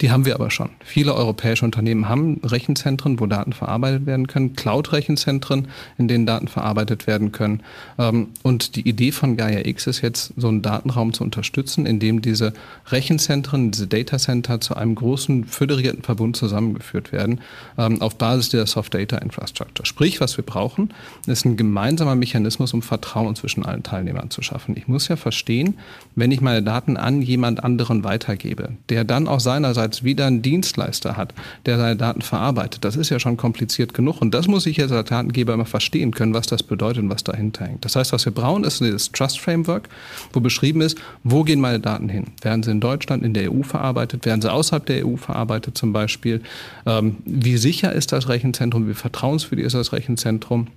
Die 0.00 0.10
haben 0.10 0.24
wir 0.24 0.34
aber 0.34 0.50
schon. 0.50 0.70
Viele 0.82 1.14
europäische 1.14 1.64
Unternehmen 1.64 2.08
haben 2.08 2.40
Rechenzentren, 2.42 3.20
wo 3.20 3.26
Daten 3.26 3.52
verarbeitet 3.52 4.06
werden 4.06 4.26
können, 4.26 4.54
Cloud-Rechenzentren, 4.54 5.68
in 5.98 6.08
denen 6.08 6.24
Daten 6.24 6.48
verarbeitet 6.48 7.06
werden 7.06 7.32
können. 7.32 7.62
Ähm, 7.98 8.28
und 8.42 8.76
die 8.76 8.88
Idee 8.88 9.12
von 9.12 9.36
Gaia 9.36 9.66
X 9.66 9.86
ist 9.86 10.00
jetzt, 10.00 10.32
so 10.36 10.48
einen 10.48 10.62
Datenraum 10.62 11.12
zu 11.12 11.22
unterstützen, 11.22 11.84
in 11.84 12.00
dem 12.00 12.22
diese 12.22 12.54
Rechenzentren, 12.86 13.72
diese 13.72 13.86
Datacenter 13.86 14.60
zu 14.60 14.74
einem 14.74 14.94
großen 14.94 15.44
föderierten 15.44 16.02
Verbund 16.02 16.36
zusammengeführt 16.36 17.12
werden, 17.12 17.40
ähm, 17.76 18.00
auf 18.00 18.16
Basis 18.16 18.48
der 18.48 18.66
Soft 18.66 18.94
Data 18.94 19.18
Infrastructure. 19.18 19.84
Sprich, 19.84 20.20
was 20.20 20.36
wir 20.38 20.44
brauchen, 20.44 20.94
ist 21.26 21.44
ein 21.44 21.58
gemeinsamer 21.58 22.14
Mechanismus, 22.14 22.72
um 22.72 22.80
Vertrauen 22.80 23.36
zwischen 23.36 23.66
allen 23.66 23.82
Teilnehmern 23.82 24.30
zu 24.30 24.40
schaffen. 24.40 24.76
Ich 24.78 24.88
muss 24.88 25.08
ja 25.08 25.16
verstehen, 25.16 25.78
wenn 26.16 26.30
ich 26.30 26.40
meine 26.40 26.62
Daten 26.62 26.96
an 26.96 27.20
jemand 27.20 27.62
anderen 27.62 28.02
weitergebe, 28.02 28.70
der 28.88 29.04
dann 29.04 29.28
auch 29.28 29.40
seinerseits 29.40 29.89
bereits 29.90 30.04
wieder 30.04 30.26
einen 30.26 30.42
Dienstleister 30.42 31.16
hat, 31.16 31.34
der 31.66 31.76
seine 31.76 31.96
Daten 31.96 32.22
verarbeitet. 32.22 32.84
Das 32.84 32.96
ist 32.96 33.10
ja 33.10 33.18
schon 33.18 33.36
kompliziert 33.36 33.94
genug. 33.94 34.20
Und 34.20 34.32
das 34.32 34.46
muss 34.46 34.66
ich 34.66 34.76
jetzt 34.76 34.92
als 34.92 35.08
Datengeber 35.08 35.54
immer 35.54 35.66
verstehen 35.66 36.12
können, 36.12 36.34
was 36.34 36.46
das 36.46 36.62
bedeutet 36.62 37.02
und 37.02 37.10
was 37.10 37.24
dahinter 37.24 37.66
hängt. 37.66 37.84
Das 37.84 37.96
heißt, 37.96 38.12
was 38.12 38.24
wir 38.24 38.32
brauchen, 38.32 38.64
ist 38.64 38.80
dieses 38.80 39.10
Trust 39.12 39.40
Framework, 39.40 39.88
wo 40.32 40.40
beschrieben 40.40 40.80
ist, 40.80 40.98
wo 41.24 41.42
gehen 41.42 41.60
meine 41.60 41.80
Daten 41.80 42.08
hin? 42.08 42.26
Werden 42.42 42.62
sie 42.62 42.70
in 42.70 42.80
Deutschland, 42.80 43.24
in 43.24 43.34
der 43.34 43.52
EU 43.52 43.62
verarbeitet? 43.62 44.24
Werden 44.24 44.42
sie 44.42 44.52
außerhalb 44.52 44.86
der 44.86 45.06
EU 45.06 45.16
verarbeitet 45.16 45.76
zum 45.76 45.92
Beispiel? 45.92 46.40
Ähm, 46.86 47.16
wie 47.24 47.56
sicher 47.56 47.92
ist 47.92 48.12
das 48.12 48.28
Rechenzentrum? 48.28 48.88
Wie 48.88 48.94
vertrauenswürdig 48.94 49.66
ist 49.66 49.74
das 49.74 49.92
Rechenzentrum? 49.92 50.68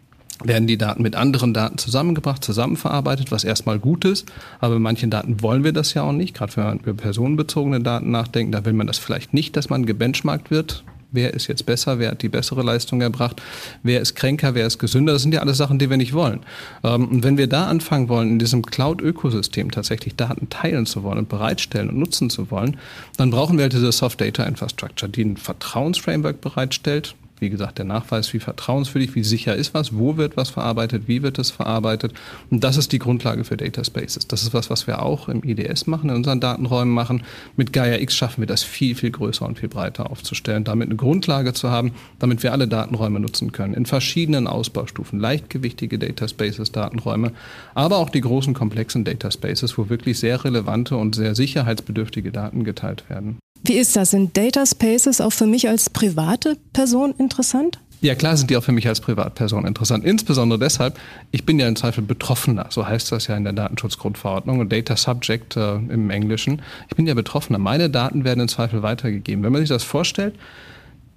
Werden 0.43 0.67
die 0.67 0.77
Daten 0.77 1.03
mit 1.03 1.15
anderen 1.15 1.53
Daten 1.53 1.77
zusammengebracht, 1.77 2.43
zusammenverarbeitet, 2.43 3.31
was 3.31 3.43
erstmal 3.43 3.79
gut 3.79 4.05
ist. 4.05 4.31
Aber 4.59 4.75
bei 4.75 4.79
manchen 4.79 5.09
Daten 5.09 5.41
wollen 5.41 5.63
wir 5.63 5.73
das 5.73 5.93
ja 5.93 6.03
auch 6.03 6.11
nicht. 6.11 6.33
Gerade 6.33 6.55
wenn 6.57 6.63
man 6.63 6.79
über 6.79 6.93
personenbezogene 6.93 7.81
Daten 7.81 8.11
nachdenkt, 8.11 8.53
da 8.53 8.65
will 8.65 8.73
man 8.73 8.87
das 8.87 8.97
vielleicht 8.97 9.33
nicht, 9.33 9.55
dass 9.55 9.69
man 9.69 9.85
gebenchmarkt 9.85 10.51
wird 10.51 10.83
wer 11.13 11.33
ist 11.33 11.47
jetzt 11.47 11.65
besser, 11.65 11.99
wer 11.99 12.11
hat 12.11 12.21
die 12.21 12.29
bessere 12.29 12.63
Leistung 12.63 12.99
erbracht, 12.99 13.41
wer 13.83 14.01
ist 14.01 14.15
kränker, 14.15 14.55
wer 14.55 14.67
ist 14.67 14.79
gesünder. 14.79 15.13
Das 15.13 15.21
sind 15.21 15.33
ja 15.33 15.39
alles 15.39 15.57
Sachen, 15.57 15.79
die 15.79 15.89
wir 15.89 15.97
nicht 15.97 16.13
wollen. 16.13 16.41
Ähm, 16.83 17.07
und 17.07 17.23
wenn 17.23 17.37
wir 17.37 17.47
da 17.47 17.67
anfangen 17.67 18.09
wollen, 18.09 18.31
in 18.31 18.39
diesem 18.39 18.63
Cloud-Ökosystem 18.63 19.71
tatsächlich 19.71 20.15
Daten 20.15 20.49
teilen 20.49 20.85
zu 20.85 21.03
wollen 21.03 21.19
und 21.19 21.29
bereitstellen 21.29 21.89
und 21.89 21.99
nutzen 21.99 22.29
zu 22.29 22.51
wollen, 22.51 22.77
dann 23.15 23.29
brauchen 23.29 23.57
wir 23.57 23.63
halt 23.63 23.73
diese 23.73 23.91
Soft 23.91 24.19
Data 24.19 24.43
Infrastructure, 24.43 25.09
die 25.09 25.23
ein 25.23 25.37
Vertrauensframework 25.37 26.41
bereitstellt, 26.41 27.15
wie 27.43 27.49
gesagt, 27.49 27.77
der 27.77 27.85
Nachweis, 27.85 28.33
wie 28.33 28.39
vertrauenswürdig, 28.39 29.15
wie 29.15 29.23
sicher 29.23 29.53
ist 29.53 29.73
was, 29.73 29.93
wo 29.97 30.15
wird 30.15 30.37
was 30.37 30.49
verarbeitet, 30.49 31.07
wie 31.07 31.21
wird 31.21 31.37
es 31.39 31.51
verarbeitet. 31.51 32.13
Und 32.49 32.63
das 32.63 32.77
ist 32.77 32.93
die 32.93 32.99
Grundlage 32.99 33.43
für 33.43 33.57
Data 33.57 33.83
Spaces. 33.83 34.29
Das 34.29 34.43
ist 34.43 34.53
was, 34.53 34.69
was 34.69 34.87
wir 34.87 35.03
auch 35.03 35.27
im 35.27 35.43
IDS 35.43 35.85
machen, 35.87 36.09
in 36.09 36.15
unseren 36.15 36.39
Datenräumen 36.39 36.93
machen. 36.93 37.23
Mit 37.57 37.73
Gaia 37.73 37.97
X 37.97 38.15
schaffen 38.15 38.41
wir 38.41 38.47
das 38.47 38.63
viel, 38.63 38.95
viel 38.95 39.11
größer 39.11 39.45
und 39.45 39.59
viel 39.59 39.67
breiter 39.67 40.09
aufzustellen, 40.09 40.63
damit 40.63 40.87
eine 40.87 40.95
Grundlage 40.95 41.51
zu 41.51 41.69
haben, 41.69 41.91
damit 42.17 42.43
wir 42.43 42.53
alle 42.53 42.69
Datenräume 42.69 43.19
nutzen 43.19 43.51
können. 43.51 43.73
In 43.73 43.85
verschiedenen 43.85 44.47
Ausbaustufen, 44.47 45.19
leichtgewichtige 45.19 45.99
Data 45.99 46.29
Spaces, 46.29 46.71
Datenräume, 46.71 47.33
aber 47.75 47.97
auch 47.97 48.09
die 48.09 48.21
großen, 48.21 48.53
komplexen 48.53 49.03
Data 49.03 49.29
Spaces, 49.29 49.77
wo 49.77 49.89
wirklich 49.89 50.17
sehr 50.17 50.45
relevante 50.45 50.95
und 50.95 51.13
sehr 51.13 51.35
sicherheitsbedürftige 51.35 52.31
Daten 52.31 52.63
geteilt 52.63 53.09
werden. 53.09 53.37
Wie 53.63 53.73
ist 53.73 53.95
das? 53.95 54.11
Sind 54.11 54.35
Data 54.35 54.65
Spaces 54.65 55.21
auch 55.21 55.31
für 55.31 55.45
mich 55.45 55.69
als 55.69 55.89
private 55.89 56.57
Person 56.73 57.15
interessant? 57.17 57.79
Ja, 58.01 58.15
klar 58.15 58.35
sind 58.35 58.49
die 58.49 58.57
auch 58.57 58.63
für 58.63 58.73
mich 58.73 58.85
als 58.89 58.99
Privatperson 58.99 59.65
interessant. 59.65 60.03
Insbesondere 60.03 60.59
deshalb, 60.59 60.99
ich 61.31 61.45
bin 61.45 61.57
ja 61.57 61.69
im 61.69 61.77
Zweifel 61.77 62.03
Betroffener. 62.03 62.65
So 62.69 62.85
heißt 62.85 63.09
das 63.13 63.27
ja 63.27 63.37
in 63.37 63.45
der 63.45 63.53
Datenschutzgrundverordnung 63.53 64.59
und 64.59 64.73
Data 64.73 64.97
Subject 64.97 65.55
äh, 65.55 65.75
im 65.75 66.09
Englischen. 66.09 66.61
Ich 66.89 66.97
bin 66.97 67.07
ja 67.07 67.13
Betroffener. 67.13 67.59
Meine 67.59 67.89
Daten 67.89 68.25
werden 68.25 68.41
im 68.41 68.49
Zweifel 68.49 68.83
weitergegeben. 68.83 69.41
Wenn 69.45 69.53
man 69.53 69.61
sich 69.61 69.69
das 69.69 69.83
vorstellt, 69.83 70.35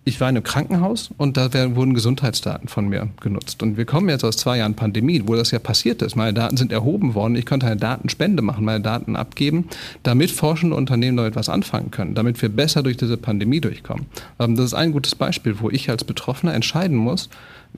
ich 0.09 0.21
war 0.21 0.29
in 0.29 0.37
einem 0.37 0.45
Krankenhaus 0.45 1.11
und 1.19 1.37
da 1.37 1.53
werden, 1.53 1.75
wurden 1.75 1.93
Gesundheitsdaten 1.93 2.69
von 2.69 2.89
mir 2.89 3.09
genutzt. 3.21 3.61
Und 3.65 3.77
wir 3.77 3.87
kommen 3.87 4.09
jetzt 4.09 4.25
aus 4.25 4.37
zwei 4.37 4.59
Jahren 4.59 4.75
Pandemie, 4.75 5.25
wo 5.27 5.35
das 5.35 5.51
ja 5.51 5.59
passiert 5.59 6.01
ist. 6.01 6.15
Meine 6.15 6.33
Daten 6.33 6.57
sind 6.57 6.71
erhoben 6.71 7.15
worden. 7.17 7.35
Ich 7.35 7.45
konnte 7.45 7.67
eine 7.67 7.77
Datenspende 7.77 8.41
machen, 8.41 8.65
meine 8.65 8.83
Daten 8.83 9.17
abgeben, 9.17 9.69
damit 10.05 10.31
forschende 10.31 10.77
Unternehmen 10.77 11.17
noch 11.17 11.25
etwas 11.25 11.49
anfangen 11.49 11.91
können, 11.91 12.15
damit 12.15 12.41
wir 12.41 12.49
besser 12.49 12.85
durch 12.85 12.97
diese 12.97 13.17
Pandemie 13.17 13.61
durchkommen. 13.61 14.07
Ähm, 14.39 14.55
das 14.55 14.67
ist 14.67 14.75
ein 14.75 14.93
gutes 14.93 15.17
Beispiel, 15.17 15.59
wo 15.59 15.71
ich 15.71 15.91
als 15.91 16.05
Betroffener 16.05 16.55
entscheiden 16.55 16.97
muss, 16.97 17.29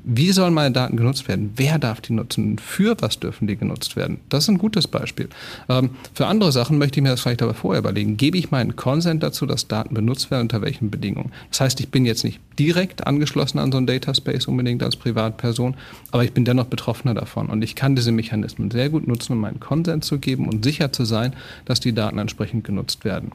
wie 0.05 0.33
sollen 0.33 0.55
meine 0.55 0.73
Daten 0.73 0.97
genutzt 0.97 1.29
werden? 1.29 1.53
Wer 1.57 1.79
darf 1.79 2.01
die 2.01 2.13
nutzen? 2.13 2.59
Für 2.59 2.97
was 3.01 3.21
dürfen 3.21 3.47
die 3.47 3.57
genutzt 3.57 3.97
werden? 3.97 4.21
Das 4.29 4.45
ist 4.45 4.49
ein 4.49 4.59
gutes 4.59 4.87
Beispiel. 4.87 5.29
Ähm, 5.69 5.91
für 6.15 6.27
andere 6.27 6.53
Sachen 6.53 6.79
möchte 6.79 6.99
ich 6.99 7.03
mir 7.03 7.11
das 7.11 7.21
vielleicht 7.21 7.43
aber 7.43 7.55
vorher 7.55 7.81
überlegen. 7.81 8.17
Gebe 8.17 8.39
ich 8.39 8.51
meinen 8.51 8.77
Consent 8.77 9.23
dazu, 9.23 9.47
dass 9.47 9.69
Daten 9.69 9.95
benutzt 9.95 10.31
werden, 10.31 10.43
unter 10.43 10.63
welchen 10.63 10.91
Bedingungen? 10.91 11.33
Das 11.51 11.61
heißt, 11.61 11.81
ich 11.81 11.89
bin 11.89 12.05
jetzt 12.05 12.25
nicht 12.25 12.41
direkt 12.59 13.07
angeschlossen 13.07 13.59
an 13.59 13.73
so 13.73 13.79
einen 13.79 13.87
Dataspace 13.87 14.47
unbedingt 14.47 14.83
als 14.83 14.97
Privatperson, 14.97 15.77
aber 16.11 16.25
ich 16.25 16.33
bin 16.33 16.45
dennoch 16.45 16.67
Betroffener 16.67 17.15
davon 17.15 17.49
und 17.49 17.63
ich 17.63 17.75
kann 17.75 17.97
diese 17.97 18.13
Mechanismen 18.13 18.71
sehr 18.71 18.91
gut 18.91 19.07
nutzen, 19.07 19.33
um 19.33 19.41
meinen 19.41 19.61
Consent 19.61 20.05
zu 20.05 20.19
geben 20.19 20.49
und 20.49 20.65
sicher 20.65 20.93
zu 20.93 21.05
sein, 21.05 21.35
dass 21.65 21.81
die 21.81 21.93
Daten 21.93 22.19
entsprechend 22.19 22.65
genutzt 22.65 23.05
werden. 23.05 23.33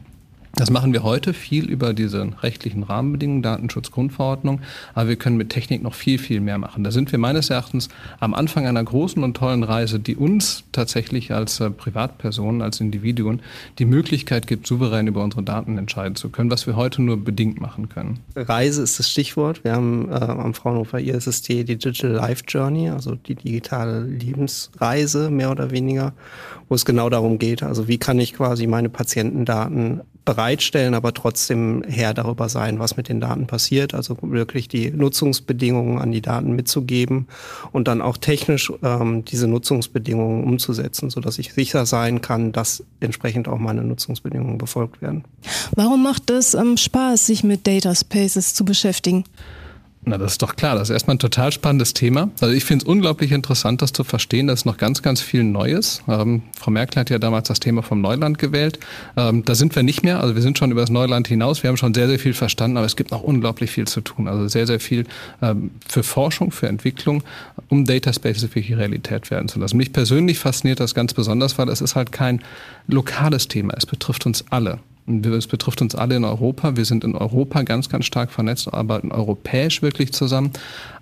Das 0.56 0.70
machen 0.70 0.94
wir 0.94 1.02
heute 1.02 1.34
viel 1.34 1.68
über 1.68 1.96
diese 1.96 2.30
rechtlichen 2.44 2.84
Rahmenbedingungen, 2.84 3.42
Datenschutzgrundverordnung, 3.42 4.62
aber 4.94 5.10
wir 5.10 5.16
können 5.16 5.36
mit 5.36 5.50
Technik 5.50 5.82
noch 5.82 5.96
viel, 5.96 6.20
viel 6.20 6.42
mehr 6.42 6.60
machen. 6.60 6.84
Da 6.84 6.92
sind 6.92 7.12
wir 7.12 7.18
meines 7.18 7.50
Erachtens 7.50 7.90
am 8.20 8.36
Anfang 8.36 8.68
einer 8.68 8.84
großen 8.84 9.24
und 9.24 9.36
tollen 9.36 9.64
Reise, 9.64 10.00
die 10.00 10.16
uns 10.16 10.64
tatsächlich 10.72 11.34
als 11.34 11.60
äh, 11.60 11.72
Privatpersonen, 11.72 12.62
als 12.62 12.80
Individuen 12.80 13.42
die 13.80 13.86
Möglichkeit 13.86 14.46
gibt, 14.46 14.68
souverän 14.68 15.08
über 15.08 15.24
unsere 15.24 15.42
Daten 15.42 15.80
entscheiden 15.80 16.16
zu 16.16 16.30
können, 16.30 16.52
was 16.52 16.68
wir 16.68 16.76
heute 16.76 17.02
nur 17.02 17.18
bedingt 17.18 17.60
machen 17.60 17.90
können. 17.90 18.20
Reise 18.36 18.84
ist 18.84 19.00
das 19.00 19.10
Stichwort. 19.10 19.64
Wir 19.64 19.74
haben 19.74 20.08
äh, 20.12 20.14
am 20.14 20.54
Fraunhofer 20.54 21.00
ISST 21.00 21.50
die 21.50 21.64
Digital 21.66 22.12
Life 22.12 22.44
Journey, 22.48 22.92
also 22.92 23.16
die 23.16 23.34
digitale 23.34 24.04
Lebensreise 24.04 25.32
mehr 25.32 25.50
oder 25.50 25.72
weniger, 25.72 26.14
wo 26.70 26.76
es 26.76 26.86
genau 26.86 27.10
darum 27.10 27.40
geht, 27.40 27.64
also 27.64 27.88
wie 27.88 27.98
kann 27.98 28.20
ich 28.20 28.36
quasi 28.36 28.68
meine 28.68 28.90
Patientendaten 28.90 30.02
bereitstellen, 30.26 30.94
aber 30.94 31.14
trotzdem 31.14 31.84
Herr 31.88 32.14
darüber 32.14 32.50
sein, 32.50 32.80
was 32.80 32.98
mit 32.98 33.10
den 33.10 33.20
Daten 33.20 33.48
passiert. 33.48 33.94
Also 33.94 34.18
wirklich 34.22 34.68
die 34.68 34.92
Nutzungsbedingungen 34.92 36.00
an 36.00 36.12
die 36.12 36.22
Daten 36.22 36.56
mitzugeben 36.56 37.28
und 37.72 37.88
dann 37.88 38.02
auch 38.02 38.18
technisch 38.18 38.72
ähm, 38.84 39.26
diese 39.26 39.48
Nutzungsbedingungen 39.48 40.44
umzusetzen, 40.44 41.10
sodass 41.10 41.40
ich 41.40 41.54
sicher 41.54 41.86
sein 41.86 42.22
kann, 42.22 42.52
dass 42.52 42.84
entsprechend 43.00 43.48
auch 43.48 43.60
meine 43.60 43.84
Nutzungsbedingungen 43.84 44.58
befolgt 44.58 45.02
werden. 45.02 45.24
Warum 45.76 46.04
macht 46.04 46.30
es 46.30 46.54
ähm, 46.54 46.78
Spaß, 46.78 47.26
sich 47.26 47.44
mit 47.44 47.68
Data 47.68 47.94
Spaces 47.94 48.54
zu 48.54 48.66
beschäftigen? 48.66 49.26
Na, 50.06 50.18
das 50.18 50.34
ist 50.34 50.42
doch 50.42 50.58
klar. 50.58 50.76
Das 50.76 50.90
ist 50.90 50.94
erstmal 50.94 51.16
ein 51.16 51.20
total 51.20 51.54
spannendes 51.54 51.94
Thema. 51.94 52.30
Also 52.42 52.54
ich 52.54 52.66
finde 52.66 52.84
es 52.84 52.90
unglaublich 52.90 53.32
interessant, 53.32 53.82
das 53.82 53.94
zu 53.94 54.04
verstehen. 54.04 54.48
Da 54.48 54.54
ist 54.54 54.66
noch 54.66 54.78
ganz, 54.78 55.02
ganz 55.02 55.22
viel 55.22 55.44
Neues. 55.44 56.02
Ähm, 56.10 56.42
Frau 56.60 56.72
Merkel 56.72 57.00
hat 57.00 57.10
ja 57.10 57.20
damals 57.20 57.48
das 57.48 57.62
Thema 57.62 57.84
vom 57.84 58.02
Neuland 58.02 58.38
gewählt. 58.38 58.80
Ähm, 59.16 59.46
da 59.46 59.56
sind 59.56 59.76
wir 59.76 59.84
nicht 59.84 60.04
mehr. 60.04 60.20
Also 60.20 60.36
wir 60.36 60.42
sind 60.42 60.58
schon 60.58 60.72
über 60.72 60.82
das 60.82 60.90
Neuland 60.90 61.30
hinaus. 61.30 61.64
Wir 61.64 61.70
haben 61.70 61.78
schon 61.78 61.94
sehr, 61.94 62.08
sehr 62.08 62.20
viel 62.20 62.34
verstanden, 62.34 62.76
aber 62.76 62.86
es 62.86 62.98
gibt 62.98 63.12
noch 63.12 63.24
unglaublich 63.24 63.72
viel 63.72 63.88
zu 63.88 64.02
tun. 64.02 64.28
Also 64.28 64.48
sehr, 64.50 64.68
sehr 64.68 64.82
viel 64.82 65.06
ähm, 65.42 65.72
für 65.88 66.04
Forschung, 66.04 66.52
für 66.52 66.68
Entwicklung, 66.68 67.24
um 67.70 67.86
Data 67.86 68.12
Spaces 68.12 68.44
wirklich 68.44 68.76
Realität 68.76 69.32
werden 69.32 69.48
zu 69.48 69.58
lassen. 69.58 69.78
Mich 69.78 69.94
persönlich 69.94 70.38
fasziniert 70.38 70.82
das 70.82 70.94
ganz 70.96 71.14
besonders, 71.14 71.58
weil 71.58 71.70
es 71.70 71.80
ist 71.80 71.96
halt 71.96 72.12
kein 72.12 72.42
lokales 72.88 73.48
Thema. 73.48 73.74
Es 73.78 73.86
betrifft 73.86 74.26
uns 74.26 74.44
alle. 74.50 74.80
Es 75.06 75.48
betrifft 75.48 75.82
uns 75.82 75.96
alle 75.96 76.16
in 76.16 76.24
Europa. 76.24 76.78
Wir 76.78 76.86
sind 76.86 77.04
in 77.04 77.16
Europa 77.16 77.64
ganz, 77.64 77.90
ganz 77.90 78.06
stark 78.06 78.32
vernetzt, 78.32 78.74
arbeiten 78.74 79.12
europäisch 79.12 79.82
wirklich 79.82 80.14
zusammen, 80.14 80.52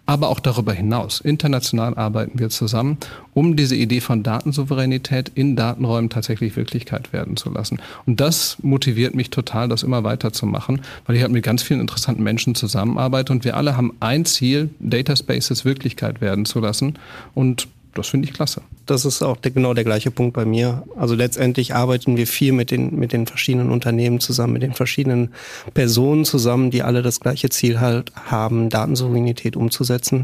aber 0.07 0.29
auch 0.29 0.39
darüber 0.39 0.73
hinaus. 0.73 1.21
International 1.21 1.95
arbeiten 1.95 2.39
wir 2.39 2.49
zusammen, 2.49 2.97
um 3.35 3.55
diese 3.55 3.75
Idee 3.75 4.01
von 4.01 4.23
Datensouveränität 4.23 5.31
in 5.35 5.55
Datenräumen 5.55 6.09
tatsächlich 6.09 6.55
Wirklichkeit 6.55 7.13
werden 7.13 7.37
zu 7.37 7.51
lassen. 7.51 7.79
Und 8.07 8.19
das 8.19 8.57
motiviert 8.63 9.13
mich 9.13 9.29
total, 9.29 9.69
das 9.69 9.83
immer 9.83 10.03
weiter 10.03 10.33
zu 10.33 10.47
machen, 10.47 10.81
weil 11.05 11.15
ich 11.15 11.21
halt 11.21 11.31
mit 11.31 11.43
ganz 11.43 11.61
vielen 11.61 11.79
interessanten 11.79 12.23
Menschen 12.23 12.55
zusammenarbeite 12.55 13.31
und 13.31 13.45
wir 13.45 13.55
alle 13.55 13.77
haben 13.77 13.93
ein 13.99 14.25
Ziel, 14.25 14.71
Data 14.79 15.15
Spaces 15.15 15.63
Wirklichkeit 15.63 16.21
werden 16.21 16.45
zu 16.45 16.59
lassen. 16.59 16.97
Und 17.35 17.67
das 17.93 18.07
finde 18.07 18.27
ich 18.27 18.33
klasse. 18.33 18.61
Das 18.85 19.05
ist 19.05 19.21
auch 19.21 19.37
der, 19.37 19.51
genau 19.51 19.73
der 19.73 19.83
gleiche 19.83 20.11
Punkt 20.11 20.33
bei 20.33 20.45
mir. 20.45 20.83
Also 20.95 21.13
letztendlich 21.13 21.75
arbeiten 21.75 22.15
wir 22.17 22.25
viel 22.25 22.53
mit 22.53 22.71
den, 22.71 22.95
mit 22.97 23.11
den 23.11 23.27
verschiedenen 23.27 23.69
Unternehmen 23.69 24.19
zusammen, 24.19 24.53
mit 24.53 24.63
den 24.63 24.73
verschiedenen 24.73 25.33
Personen 25.73 26.23
zusammen, 26.23 26.71
die 26.71 26.83
alle 26.83 27.01
das 27.01 27.19
gleiche 27.19 27.49
Ziel 27.49 27.79
halt 27.79 28.11
haben, 28.15 28.69
Datensouveränität 28.69 29.55
umzusetzen. 29.55 30.23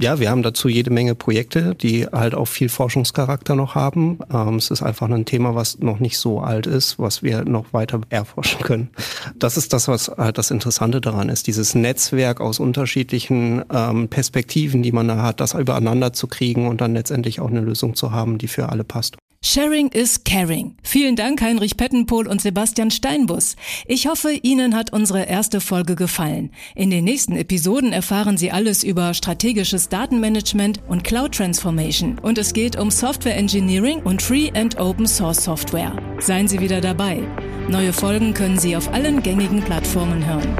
Ja, 0.00 0.20
wir 0.20 0.30
haben 0.30 0.44
dazu 0.44 0.68
jede 0.68 0.90
Menge 0.90 1.16
Projekte, 1.16 1.74
die 1.74 2.06
halt 2.06 2.34
auch 2.34 2.44
viel 2.44 2.68
Forschungscharakter 2.68 3.56
noch 3.56 3.74
haben. 3.74 4.20
Ähm, 4.32 4.54
es 4.54 4.70
ist 4.70 4.80
einfach 4.80 5.10
ein 5.10 5.24
Thema, 5.24 5.56
was 5.56 5.80
noch 5.80 5.98
nicht 5.98 6.18
so 6.18 6.40
alt 6.40 6.68
ist, 6.68 7.00
was 7.00 7.24
wir 7.24 7.44
noch 7.44 7.72
weiter 7.72 8.00
erforschen 8.08 8.60
können. 8.62 8.90
Das 9.36 9.56
ist 9.56 9.72
das, 9.72 9.88
was 9.88 10.08
halt 10.08 10.38
das 10.38 10.52
Interessante 10.52 11.00
daran 11.00 11.28
ist. 11.28 11.48
Dieses 11.48 11.74
Netzwerk 11.74 12.40
aus 12.40 12.60
unterschiedlichen 12.60 13.64
ähm, 13.72 14.08
Perspektiven, 14.08 14.84
die 14.84 14.92
man 14.92 15.08
da 15.08 15.20
hat, 15.20 15.40
das 15.40 15.54
übereinander 15.54 16.12
zu 16.12 16.28
kriegen 16.28 16.68
und 16.68 16.80
dann 16.80 16.94
letztendlich 16.94 17.40
auch 17.40 17.50
eine 17.50 17.60
Lösung 17.60 17.96
zu 17.96 18.12
haben, 18.12 18.38
die 18.38 18.48
für 18.48 18.68
alle 18.68 18.84
passt. 18.84 19.16
Sharing 19.40 19.88
is 19.92 20.24
caring. 20.24 20.76
Vielen 20.82 21.14
Dank, 21.14 21.40
Heinrich 21.40 21.76
Pettenpohl 21.76 22.26
und 22.26 22.40
Sebastian 22.40 22.90
Steinbus. 22.90 23.54
Ich 23.86 24.08
hoffe, 24.08 24.32
Ihnen 24.32 24.74
hat 24.74 24.92
unsere 24.92 25.24
erste 25.26 25.60
Folge 25.60 25.94
gefallen. 25.94 26.50
In 26.74 26.90
den 26.90 27.04
nächsten 27.04 27.36
Episoden 27.36 27.92
erfahren 27.92 28.36
Sie 28.36 28.50
alles 28.50 28.82
über 28.82 29.14
strategisches 29.14 29.88
Datenmanagement 29.88 30.80
und 30.88 31.04
Cloud 31.04 31.36
Transformation. 31.36 32.18
Und 32.18 32.36
es 32.36 32.52
geht 32.52 32.76
um 32.76 32.90
Software 32.90 33.36
Engineering 33.36 34.02
und 34.02 34.22
Free 34.22 34.50
and 34.54 34.78
Open 34.80 35.06
Source 35.06 35.44
Software. 35.44 35.96
Seien 36.18 36.48
Sie 36.48 36.58
wieder 36.58 36.80
dabei. 36.80 37.22
Neue 37.68 37.92
Folgen 37.92 38.34
können 38.34 38.58
Sie 38.58 38.76
auf 38.76 38.92
allen 38.92 39.22
gängigen 39.22 39.62
Plattformen 39.62 40.26
hören. 40.26 40.56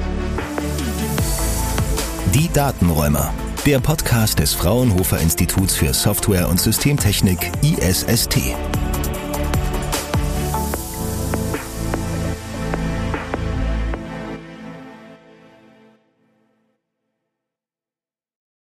Die 2.33 2.49
Datenräumer. 2.53 3.35
Der 3.67 3.81
Podcast 3.81 4.39
des 4.39 4.55
Fraunhofer 4.55 5.21
Instituts 5.21 5.75
für 5.77 5.93
Software 5.93 6.49
und 6.49 6.61
Systemtechnik 6.61 7.39
ISST. 7.63 8.39